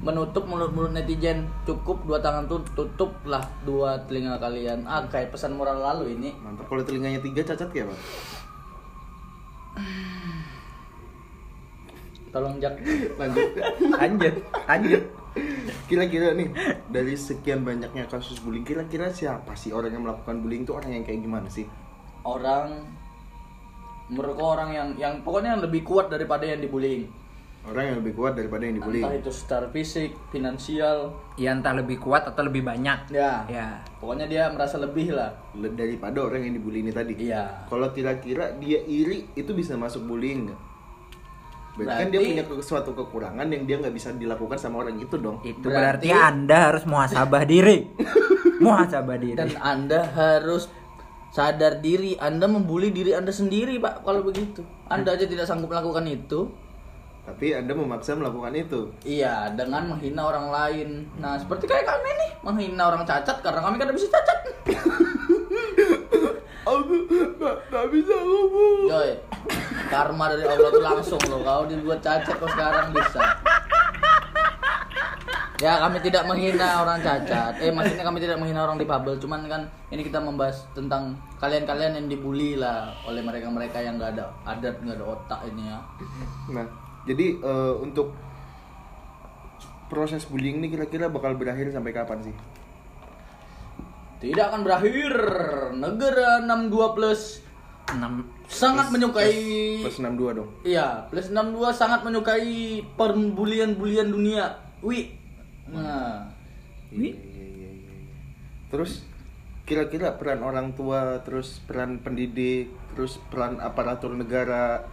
menutup 0.05 0.45
mulut-mulut 0.45 0.93
netizen. 0.93 1.49
Cukup 1.65 2.05
dua 2.05 2.21
tangan 2.21 2.45
tuh 2.45 2.61
tutuplah 2.77 3.41
dua 3.65 3.97
telinga 4.05 4.37
kalian. 4.37 4.85
Ah 4.85 5.01
kayak 5.09 5.33
pesan 5.33 5.57
moral 5.57 5.81
lalu 5.81 6.13
ini. 6.13 6.37
Mantap 6.45 6.69
kalau 6.69 6.85
telinganya 6.85 7.25
tiga 7.25 7.41
cacat 7.49 7.73
kayak 7.73 7.89
apa? 7.89 7.97
Tolong 12.33 12.57
jak 12.57 12.75
Lanjut. 13.15 13.49
Lanjut, 13.93 14.35
lanjut. 14.65 15.03
Kira-kira 15.85 16.33
nih 16.33 16.49
dari 16.87 17.13
sekian 17.15 17.61
banyaknya 17.63 18.05
kasus 18.07 18.41
bullying, 18.41 18.63
kira-kira 18.63 19.09
siapa 19.09 19.53
sih 19.53 19.71
orang 19.71 19.93
yang 19.93 20.03
melakukan 20.03 20.41
bullying 20.41 20.63
itu 20.63 20.73
orang 20.73 20.91
yang 20.91 21.05
kayak 21.05 21.21
gimana 21.21 21.47
sih? 21.47 21.69
orang 22.23 22.87
menurutku 24.07 24.45
orang 24.45 24.71
yang 24.71 24.89
yang 24.95 25.15
pokoknya 25.21 25.57
yang 25.57 25.63
lebih 25.63 25.83
kuat 25.83 26.07
daripada 26.07 26.45
yang 26.45 26.59
dibullying 26.59 27.11
Orang 27.63 27.83
yang 27.85 27.97
lebih 27.99 28.15
kuat 28.17 28.35
daripada 28.35 28.63
yang 28.63 28.75
dibullying. 28.77 29.03
entah 29.03 29.15
itu 29.17 29.31
secara 29.31 29.67
fisik 29.69 30.11
finansial 30.31 31.15
Ya 31.35 31.51
entah 31.51 31.71
lebih 31.73 31.99
kuat 31.99 32.23
atau 32.25 32.43
lebih 32.43 32.63
banyak. 32.63 33.07
ya 33.09 33.43
Ya. 33.47 33.83
pokoknya 33.97 34.27
dia 34.27 34.43
merasa 34.51 34.79
lebih 34.79 35.11
lah 35.13 35.31
Le- 35.55 35.71
daripada 35.71 36.19
orang 36.21 36.43
yang 36.43 36.55
dibully 36.55 36.79
ini 36.81 36.91
tadi. 36.91 37.15
Iya. 37.17 37.67
Kalau 37.67 37.91
kira-kira 37.91 38.55
dia 38.57 38.83
iri 38.83 39.31
itu 39.33 39.51
bisa 39.51 39.75
masuk 39.75 40.03
bullying 40.05 40.47
nggak? 40.47 40.59
Berarti, 41.73 41.99
kan 41.99 42.07
dia 42.09 42.21
punya 42.21 42.45
ke- 42.45 42.61
suatu 42.61 42.93
kekurangan 42.93 43.47
yang 43.47 43.65
dia 43.65 43.77
nggak 43.79 43.93
bisa 43.93 44.13
dilakukan 44.13 44.57
sama 44.57 44.81
orang 44.81 44.97
itu 44.97 45.17
dong. 45.17 45.41
Itu 45.41 45.65
Berarti- 45.65 46.07
berarti, 46.07 46.09
Anda 46.13 46.59
harus 46.69 46.85
muhasabah 46.85 47.43
diri. 47.45 47.77
muhasabah 48.61 49.17
diri. 49.17 49.35
dan 49.35 49.51
anda 49.59 50.07
harus 50.07 50.71
sadar 51.29 51.81
diri 51.81 52.15
anda 52.15 52.47
membuli 52.47 52.89
diri 52.89 53.11
anda 53.11 53.33
sendiri 53.33 53.75
pak 53.77 54.05
kalau 54.05 54.23
begitu 54.23 54.63
anda 54.87 55.11
aja 55.11 55.25
tidak 55.25 55.43
sanggup 55.45 55.67
melakukan 55.67 56.07
itu 56.07 56.47
Tapi 57.23 57.51
anda 57.53 57.73
memaksa 57.73 58.15
melakukan 58.15 58.53
itu. 58.53 58.95
iya 59.03 59.51
dengan 59.51 59.89
menghina 59.89 60.23
orang 60.23 60.47
lain 60.49 60.89
nah 61.17 61.35
seperti 61.35 61.67
kayak 61.67 61.83
kami 61.85 62.07
nih 62.13 62.31
menghina 62.43 62.83
orang 62.85 63.03
cacat 63.03 63.35
karena 63.41 63.59
kami 63.61 63.77
kan 63.77 63.91
bisa 63.91 64.07
cacat 64.09 64.39
Aku 66.63 66.95
nggak 66.95 67.57
nggak 67.67 67.87
bisa 67.91 68.15
ngomong. 68.15 68.81
Joy, 68.87 69.11
karma 69.93 70.33
dari 70.33 70.49
Allah 70.49 70.71
tuh 70.73 70.81
langsung 70.81 71.23
loh. 71.29 71.45
Kau 71.45 71.69
dibuat 71.69 72.01
cacat 72.01 72.35
kau 72.41 72.49
sekarang 72.49 72.97
bisa. 72.97 73.21
Ya 75.63 75.79
kami 75.79 76.03
tidak 76.03 76.27
menghina 76.27 76.83
orang 76.83 76.99
cacat. 77.05 77.55
Eh 77.63 77.71
maksudnya 77.71 78.03
kami 78.03 78.19
tidak 78.19 78.41
menghina 78.41 78.67
orang 78.67 78.81
difabel. 78.81 79.15
Cuman 79.21 79.47
kan 79.47 79.63
ini 79.95 80.03
kita 80.03 80.19
membahas 80.19 80.67
tentang 80.75 81.15
kalian-kalian 81.39 82.03
yang 82.03 82.07
dibully 82.11 82.59
lah 82.59 82.91
oleh 83.07 83.23
mereka-mereka 83.23 83.79
yang 83.79 83.95
nggak 84.01 84.19
ada 84.19 84.33
adat, 84.43 84.81
nggak 84.83 84.97
ada 84.99 85.07
otak 85.07 85.41
ini 85.53 85.71
ya. 85.71 85.79
Nah, 86.51 86.67
jadi 87.07 87.27
eh, 87.39 87.75
untuk 87.79 88.11
proses 89.87 90.25
bullying 90.27 90.65
ini 90.65 90.73
kira-kira 90.73 91.07
bakal 91.13 91.39
berakhir 91.39 91.71
sampai 91.71 91.93
kapan 91.95 92.19
sih? 92.27 92.37
Tidak 94.23 94.45
akan 94.51 94.67
berakhir. 94.67 95.15
Negara 95.79 96.43
62 96.43 96.97
plus 96.97 97.43
Enam. 97.91 98.23
sangat 98.47 98.93
menyukai 98.93 99.33
Plus 99.83 99.99
62 99.99 100.39
dong. 100.39 100.49
Iya, 100.63 101.09
plus 101.09 101.33
62 101.33 101.73
sangat 101.73 102.01
menyukai 102.05 102.85
perbulian-bulian 102.95 104.09
dunia. 104.09 104.53
Wi. 104.85 105.17
Nah, 105.73 106.29
Iya, 106.93 107.17
iya, 107.17 107.45
iya, 107.49 107.71
iya. 107.73 107.93
Terus 108.69 109.09
kira-kira 109.65 110.21
peran 110.21 110.45
orang 110.45 110.77
tua, 110.77 111.25
terus 111.25 111.65
peran 111.65 112.05
pendidik, 112.05 112.69
terus 112.93 113.17
peran 113.33 113.57
aparatur 113.57 114.13
negara, 114.13 114.85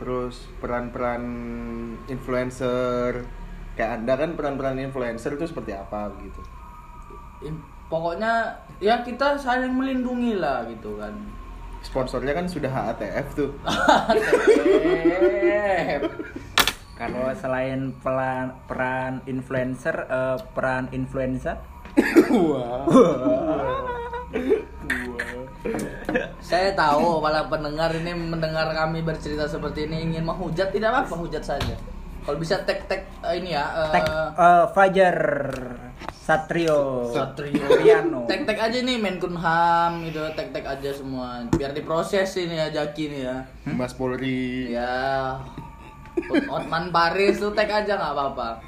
terus 0.00 0.48
peran-peran 0.58 1.22
influencer. 2.08 3.28
Kayak 3.76 4.00
Anda 4.00 4.14
kan 4.16 4.30
peran-peran 4.40 4.80
influencer 4.80 5.36
itu 5.36 5.44
seperti 5.44 5.76
apa 5.76 6.08
gitu. 6.24 6.40
in- 7.44 7.60
pokoknya 7.86 8.48
ya 8.80 9.04
kita 9.04 9.36
saling 9.36 9.76
melindungi 9.76 10.40
lah 10.40 10.64
gitu 10.64 10.96
kan. 10.96 11.12
Sponsornya 11.86 12.34
kan 12.34 12.50
sudah 12.50 12.66
HATF 12.66 13.26
tuh. 13.38 13.50
Kalau 16.98 17.28
selain 17.38 17.94
peran 18.02 18.58
peran 18.66 19.22
influencer, 19.30 19.94
eh, 20.10 20.36
peran 20.56 20.90
influencer, 20.90 21.60
Wah. 21.96 22.84
Saya 26.44 26.70
tahu 26.76 27.18
para 27.24 27.48
pendengar 27.48 27.90
ini 27.96 28.12
mendengar 28.14 28.70
kami 28.70 29.02
bercerita 29.02 29.48
seperti 29.48 29.88
ini 29.88 30.12
ingin 30.12 30.22
menghujat 30.22 30.70
tidak 30.70 30.92
apa-apa 30.92 31.14
hujat 31.26 31.42
saja. 31.42 31.74
Kalau 32.22 32.38
bisa 32.38 32.58
tag-tag 32.66 33.06
eh, 33.06 33.34
ini 33.38 33.54
ya 33.54 33.64
eh, 33.64 33.90
tag 33.94 34.06
eh, 34.34 34.64
Fajar 34.74 35.18
Satrio, 36.26 37.06
Satrio. 37.14 37.70
Riano. 37.78 38.26
Tag-tag 38.26 38.58
aja 38.58 38.78
nih 38.82 38.98
Menkumham 38.98 40.02
gitu, 40.10 40.26
tag-tag 40.34 40.66
aja 40.66 40.90
semua 40.90 41.46
biar 41.54 41.70
diproses 41.70 42.34
ini 42.34 42.58
ya 42.58 42.66
Jaki 42.66 43.14
nih 43.14 43.20
ya. 43.30 43.36
Mas 43.70 43.94
Polri. 43.94 44.74
Ya. 44.74 45.38
Otman 46.50 46.90
Paris 46.90 47.38
tuh 47.38 47.54
tag 47.54 47.70
aja 47.70 47.94
nggak 47.94 48.10
apa-apa. 48.18 48.58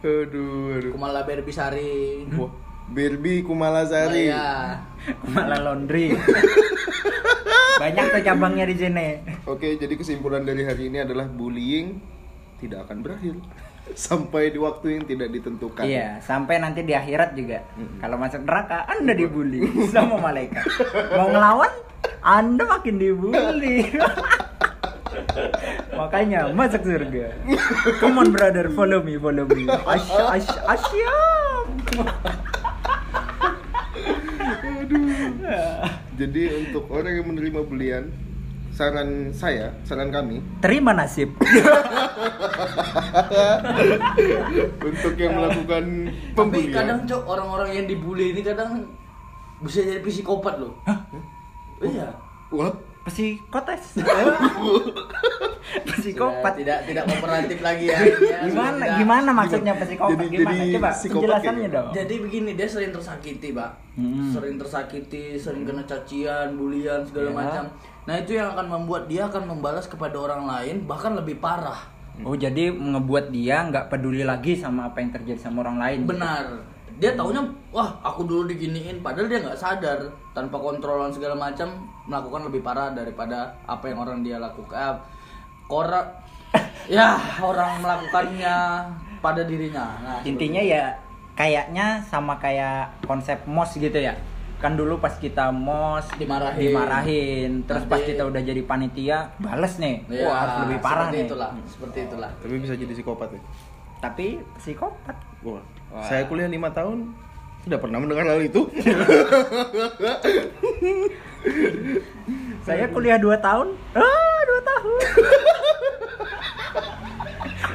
Aduh, 0.00 0.80
aduh. 0.80 0.96
Kumala 0.96 1.28
Berbisari. 1.28 2.24
Wah, 2.40 2.48
Barbie 2.88 3.44
Kumalasari. 3.44 4.32
Iya. 4.32 4.80
Malah 5.28 5.60
laundry. 5.60 6.16
Banyak 7.84 8.16
tuh 8.16 8.22
cabangnya 8.24 8.64
di 8.64 8.80
sini. 8.80 9.20
Oke, 9.44 9.76
jadi 9.76 9.92
kesimpulan 9.92 10.48
dari 10.48 10.64
hari 10.64 10.88
ini 10.88 11.04
adalah 11.04 11.28
bullying 11.28 12.00
tidak 12.64 12.88
akan 12.88 13.04
berakhir 13.04 13.36
sampai 13.94 14.50
di 14.52 14.58
waktu 14.58 15.00
yang 15.00 15.04
tidak 15.06 15.28
ditentukan. 15.32 15.84
Iya, 15.84 16.20
sampai 16.24 16.58
nanti 16.60 16.82
di 16.84 16.94
akhirat 16.96 17.34
juga. 17.36 17.62
Mm-mm. 17.76 18.00
Kalau 18.00 18.16
masuk 18.18 18.42
neraka, 18.44 18.86
Anda 18.88 19.12
dibully 19.14 19.68
sama 19.94 20.18
malaikat. 20.18 20.64
Mau 21.16 21.28
ngelawan, 21.30 21.72
Anda 22.24 22.64
makin 22.66 22.98
dibully. 22.98 23.86
Makanya 25.98 26.48
masuk 26.50 26.82
surga. 26.88 27.36
Come 28.00 28.18
on 28.20 28.28
brother, 28.32 28.72
follow 28.72 29.04
me, 29.04 29.20
follow 29.20 29.44
me. 29.44 29.68
Asy 29.68 30.16
asy 30.16 30.58
asyam. 30.66 31.66
Jadi 36.16 36.42
untuk 36.64 36.88
orang 36.92 37.12
yang 37.18 37.26
menerima 37.28 37.60
bulian, 37.64 38.04
saran 38.72 39.28
saya, 39.30 39.68
saran 39.84 40.08
kami 40.08 40.40
Terima 40.64 40.96
nasib. 40.96 41.28
untuk 44.82 45.14
yang 45.16 45.32
melakukan 45.36 45.84
Tapi 46.08 46.34
pembulian. 46.34 46.72
kadang 46.72 47.00
cok 47.04 47.22
orang-orang 47.28 47.70
yang 47.76 47.86
dibully 47.86 48.32
ini 48.32 48.40
kadang 48.40 48.84
bisa 49.62 49.84
jadi 49.84 50.00
psikopat 50.02 50.58
loh. 50.58 50.74
Iya. 51.82 52.08
What? 52.50 52.91
Psikotes. 53.02 53.82
Sudah 53.98 55.94
Psikopat. 55.98 56.52
tidak 56.58 56.78
tidak 56.84 57.04
kooperatif 57.06 57.58
lagi 57.58 57.86
ya. 57.88 57.98
Gimana 58.46 58.84
gimana 58.98 59.30
maksudnya 59.32 59.74
psikopat? 59.74 60.18
Jadi- 60.20 60.36
Gimana? 60.36 60.54
jadi 60.54 60.74
Coba 60.76 60.90
penjelasannya 60.94 61.66
gitu. 61.66 61.76
dong. 61.76 61.88
Jadi 61.92 62.14
begini 62.18 62.50
dia 62.54 62.68
sering 62.68 62.92
tersakiti, 62.92 63.48
Pak. 63.50 63.70
Hmm. 63.94 64.30
Sering 64.30 64.56
tersakiti, 64.56 65.24
sering 65.34 65.62
kena 65.64 65.82
cacian, 65.82 66.54
bulian 66.54 67.00
segala 67.02 67.28
Ya. 67.28 67.34
macam. 67.34 67.64
Nah, 68.02 68.14
itu 68.18 68.34
yang 68.34 68.50
akan 68.50 68.66
membuat 68.68 69.06
dia 69.06 69.22
akan 69.24 69.42
membalas 69.46 69.86
kepada 69.86 70.16
orang 70.16 70.44
lain 70.44 70.82
bahkan 70.84 71.14
lebih 71.14 71.38
parah. 71.38 71.78
Oh 72.20 72.36
jadi 72.36 72.68
ngebuat 72.68 73.32
dia 73.32 73.64
nggak 73.64 73.88
peduli 73.88 74.20
lagi 74.20 74.52
sama 74.52 74.86
apa 74.86 75.00
yang 75.00 75.10
terjadi 75.10 75.40
sama 75.40 75.64
orang 75.64 75.78
lain. 75.80 75.98
Benar. 76.04 76.44
Dia 77.00 77.16
taunya, 77.16 77.40
wah 77.72 77.88
aku 78.00 78.22
dulu 78.22 78.44
diginiin, 78.46 79.00
padahal 79.00 79.26
dia 79.26 79.40
nggak 79.40 79.56
sadar 79.56 79.96
tanpa 80.30 80.54
kontrolan 80.54 81.08
segala 81.08 81.34
macam 81.34 81.72
melakukan 82.04 82.50
lebih 82.50 82.60
parah 82.60 82.90
daripada 82.90 83.54
apa 83.62 83.84
yang 83.86 83.98
orang 83.98 84.20
dia 84.20 84.36
lakukan. 84.36 84.98
Kora, 85.64 86.02
ya 86.90 87.14
orang 87.38 87.80
melakukannya 87.80 88.56
pada 89.18 89.42
dirinya. 89.42 89.86
Nah, 89.98 90.18
Intinya 90.22 90.58
ya 90.58 90.98
kayaknya 91.32 92.02
sama 92.04 92.36
kayak 92.36 93.02
konsep 93.02 93.42
mos 93.46 93.72
gitu 93.72 93.96
ya. 93.96 94.18
Kan 94.58 94.78
dulu 94.78 94.98
pas 94.98 95.14
kita 95.16 95.50
mos 95.50 96.06
Dimarahin. 96.14 96.58
dimarahin, 96.60 97.50
terus 97.66 97.82
pas 97.82 97.98
Nanti- 97.98 98.14
kita 98.14 98.22
udah 98.24 98.40
jadi 98.40 98.62
panitia 98.62 99.18
bales 99.38 99.74
nih. 99.76 100.06
Ya, 100.06 100.26
Wah, 100.26 100.36
harus 100.38 100.54
lebih 100.66 100.78
parah 100.78 101.06
seperti 101.06 101.16
nih. 101.16 101.26
Itulah, 101.26 101.50
seperti 101.66 101.98
itulah. 102.04 102.30
Tapi 102.38 102.54
bisa 102.58 102.74
jadi 102.74 102.92
psikopat 102.92 103.28
ya. 103.32 103.40
Tapi 103.98 104.26
psikopat. 104.58 105.16
Wah. 105.42 105.62
Wah. 105.90 106.04
Saya 106.06 106.26
kuliah 106.26 106.46
lima 106.46 106.70
tahun 106.70 107.10
tidak 107.62 107.78
pernah 107.80 107.98
mendengar 107.98 108.26
hal 108.28 108.38
itu. 108.40 108.62
Saya 112.62 112.86
kuliah 112.94 113.18
2 113.18 113.42
tahun. 113.42 113.74
Ah, 113.98 114.40
2 114.46 114.70
tahun. 114.70 115.00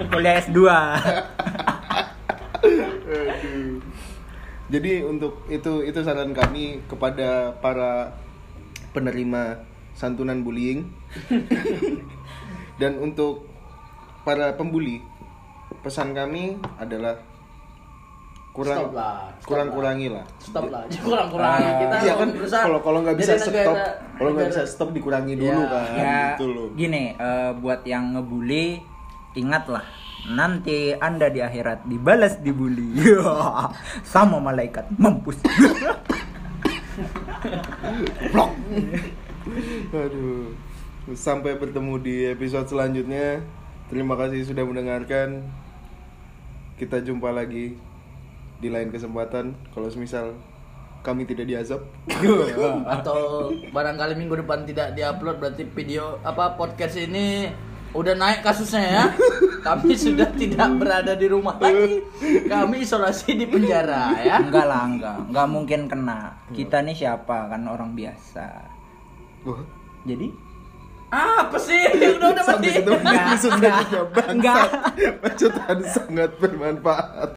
kuliah 0.15 0.35
S2. 0.39 0.59
Aduh. 2.63 3.83
Jadi 4.67 4.99
untuk 5.03 5.47
itu 5.47 5.83
itu 5.83 5.99
saran 6.03 6.35
kami 6.35 6.83
kepada 6.91 7.55
para 7.63 8.19
penerima 8.91 9.63
santunan 9.95 10.43
bullying 10.43 10.91
dan 12.81 12.99
untuk 12.99 13.47
para 14.27 14.59
pembuli 14.59 14.99
pesan 15.81 16.11
kami 16.11 16.59
adalah 16.75 17.23
kurang 18.57 18.79
Stop 18.79 18.91
lah, 18.91 19.17
stop 19.29 19.45
kurang 19.45 19.67
lah. 19.67 19.75
kurangi 19.77 20.07
lah. 20.09 20.25
Stop 20.39 20.65
lah, 20.67 20.81
kurang 21.05 21.27
kurangi 21.29 21.61
Ah, 21.63 21.77
kita 21.77 21.95
Iya 21.99 22.13
kan 22.15 22.29
kalau 22.59 22.79
kalau 22.81 22.99
nggak 22.99 23.15
bisa 23.15 23.31
jadi 23.31 23.39
stop 23.39 23.53
negara- 23.53 23.93
kalau 24.11 24.29
nggak 24.33 24.47
bisa 24.47 24.57
negara- 24.57 24.73
stop 24.73 24.89
dikurangi 24.91 25.33
dulu 25.35 25.61
Ya. 25.61 25.69
kan 25.69 25.85
ya 25.93 26.17
gitu 26.33 26.45
loh. 26.49 26.67
gini 26.73 27.03
eh, 27.13 27.51
buat 27.55 27.81
yang 27.83 28.03
ngebully 28.11 28.81
ingatlah 29.33 29.85
nanti 30.27 30.77
anda 30.93 31.29
di 31.29 31.39
akhirat 31.39 31.85
dibalas 31.85 32.41
dibully 32.41 32.97
sama 34.03 34.41
malaikat 34.41 34.89
mampus 34.91 35.37
Blok. 38.27 38.51
Aduh. 39.91 40.49
Sampai 41.13 41.55
bertemu 41.55 41.93
di 41.97 42.25
episode 42.27 42.67
selanjutnya. 42.67 43.39
Terima 43.87 44.17
kasih 44.17 44.43
sudah 44.43 44.65
mendengarkan. 44.65 45.45
Kita 46.75 46.99
jumpa 46.99 47.31
lagi 47.31 47.77
di 48.57 48.67
lain 48.69 48.89
kesempatan. 48.89 49.53
Kalau 49.73 49.87
semisal 49.89 50.33
kami 51.05 51.23
tidak 51.23 51.47
diazab. 51.47 51.81
atau 52.97 53.51
barangkali 53.71 54.13
minggu 54.17 54.43
depan 54.43 54.67
tidak 54.67 54.97
diupload 54.97 55.37
berarti 55.39 55.63
video 55.71 56.19
apa 56.25 56.57
podcast 56.59 56.99
ini 56.99 57.47
udah 57.95 58.13
naik 58.13 58.43
kasusnya 58.43 58.83
ya? 58.83 59.03
Kami 59.67 59.95
sudah 59.99 60.29
tidak 60.35 60.69
berada 60.79 61.17
di 61.17 61.27
rumah 61.27 61.57
lagi. 61.59 62.03
Kami 62.47 62.83
isolasi 62.83 63.35
di 63.35 63.47
penjara 63.47 64.15
ya. 64.21 64.39
Enggak 64.39 64.65
lah 64.67 64.83
enggak. 64.87 65.17
Enggak 65.27 65.47
mungkin 65.47 65.79
kena. 65.91 66.19
Kita 66.51 66.83
nih 66.83 66.95
siapa? 66.95 67.51
Kan 67.51 67.67
orang 67.67 67.91
biasa. 67.91 68.47
Wah, 69.43 69.63
jadi? 70.07 70.31
Apa 71.07 71.55
sih? 71.55 71.79
Udah 72.19 72.35
udah 72.35 72.43
Sampai 72.43 72.67
mati. 72.67 72.77
ketemu. 72.83 72.99
Di 72.99 73.15
episode 73.15 73.55
selanjutnya. 73.59 74.23
Enggak. 74.27 74.63
Bacotan 75.23 75.79
sangat 75.87 76.31
bermanfaat. 76.39 77.25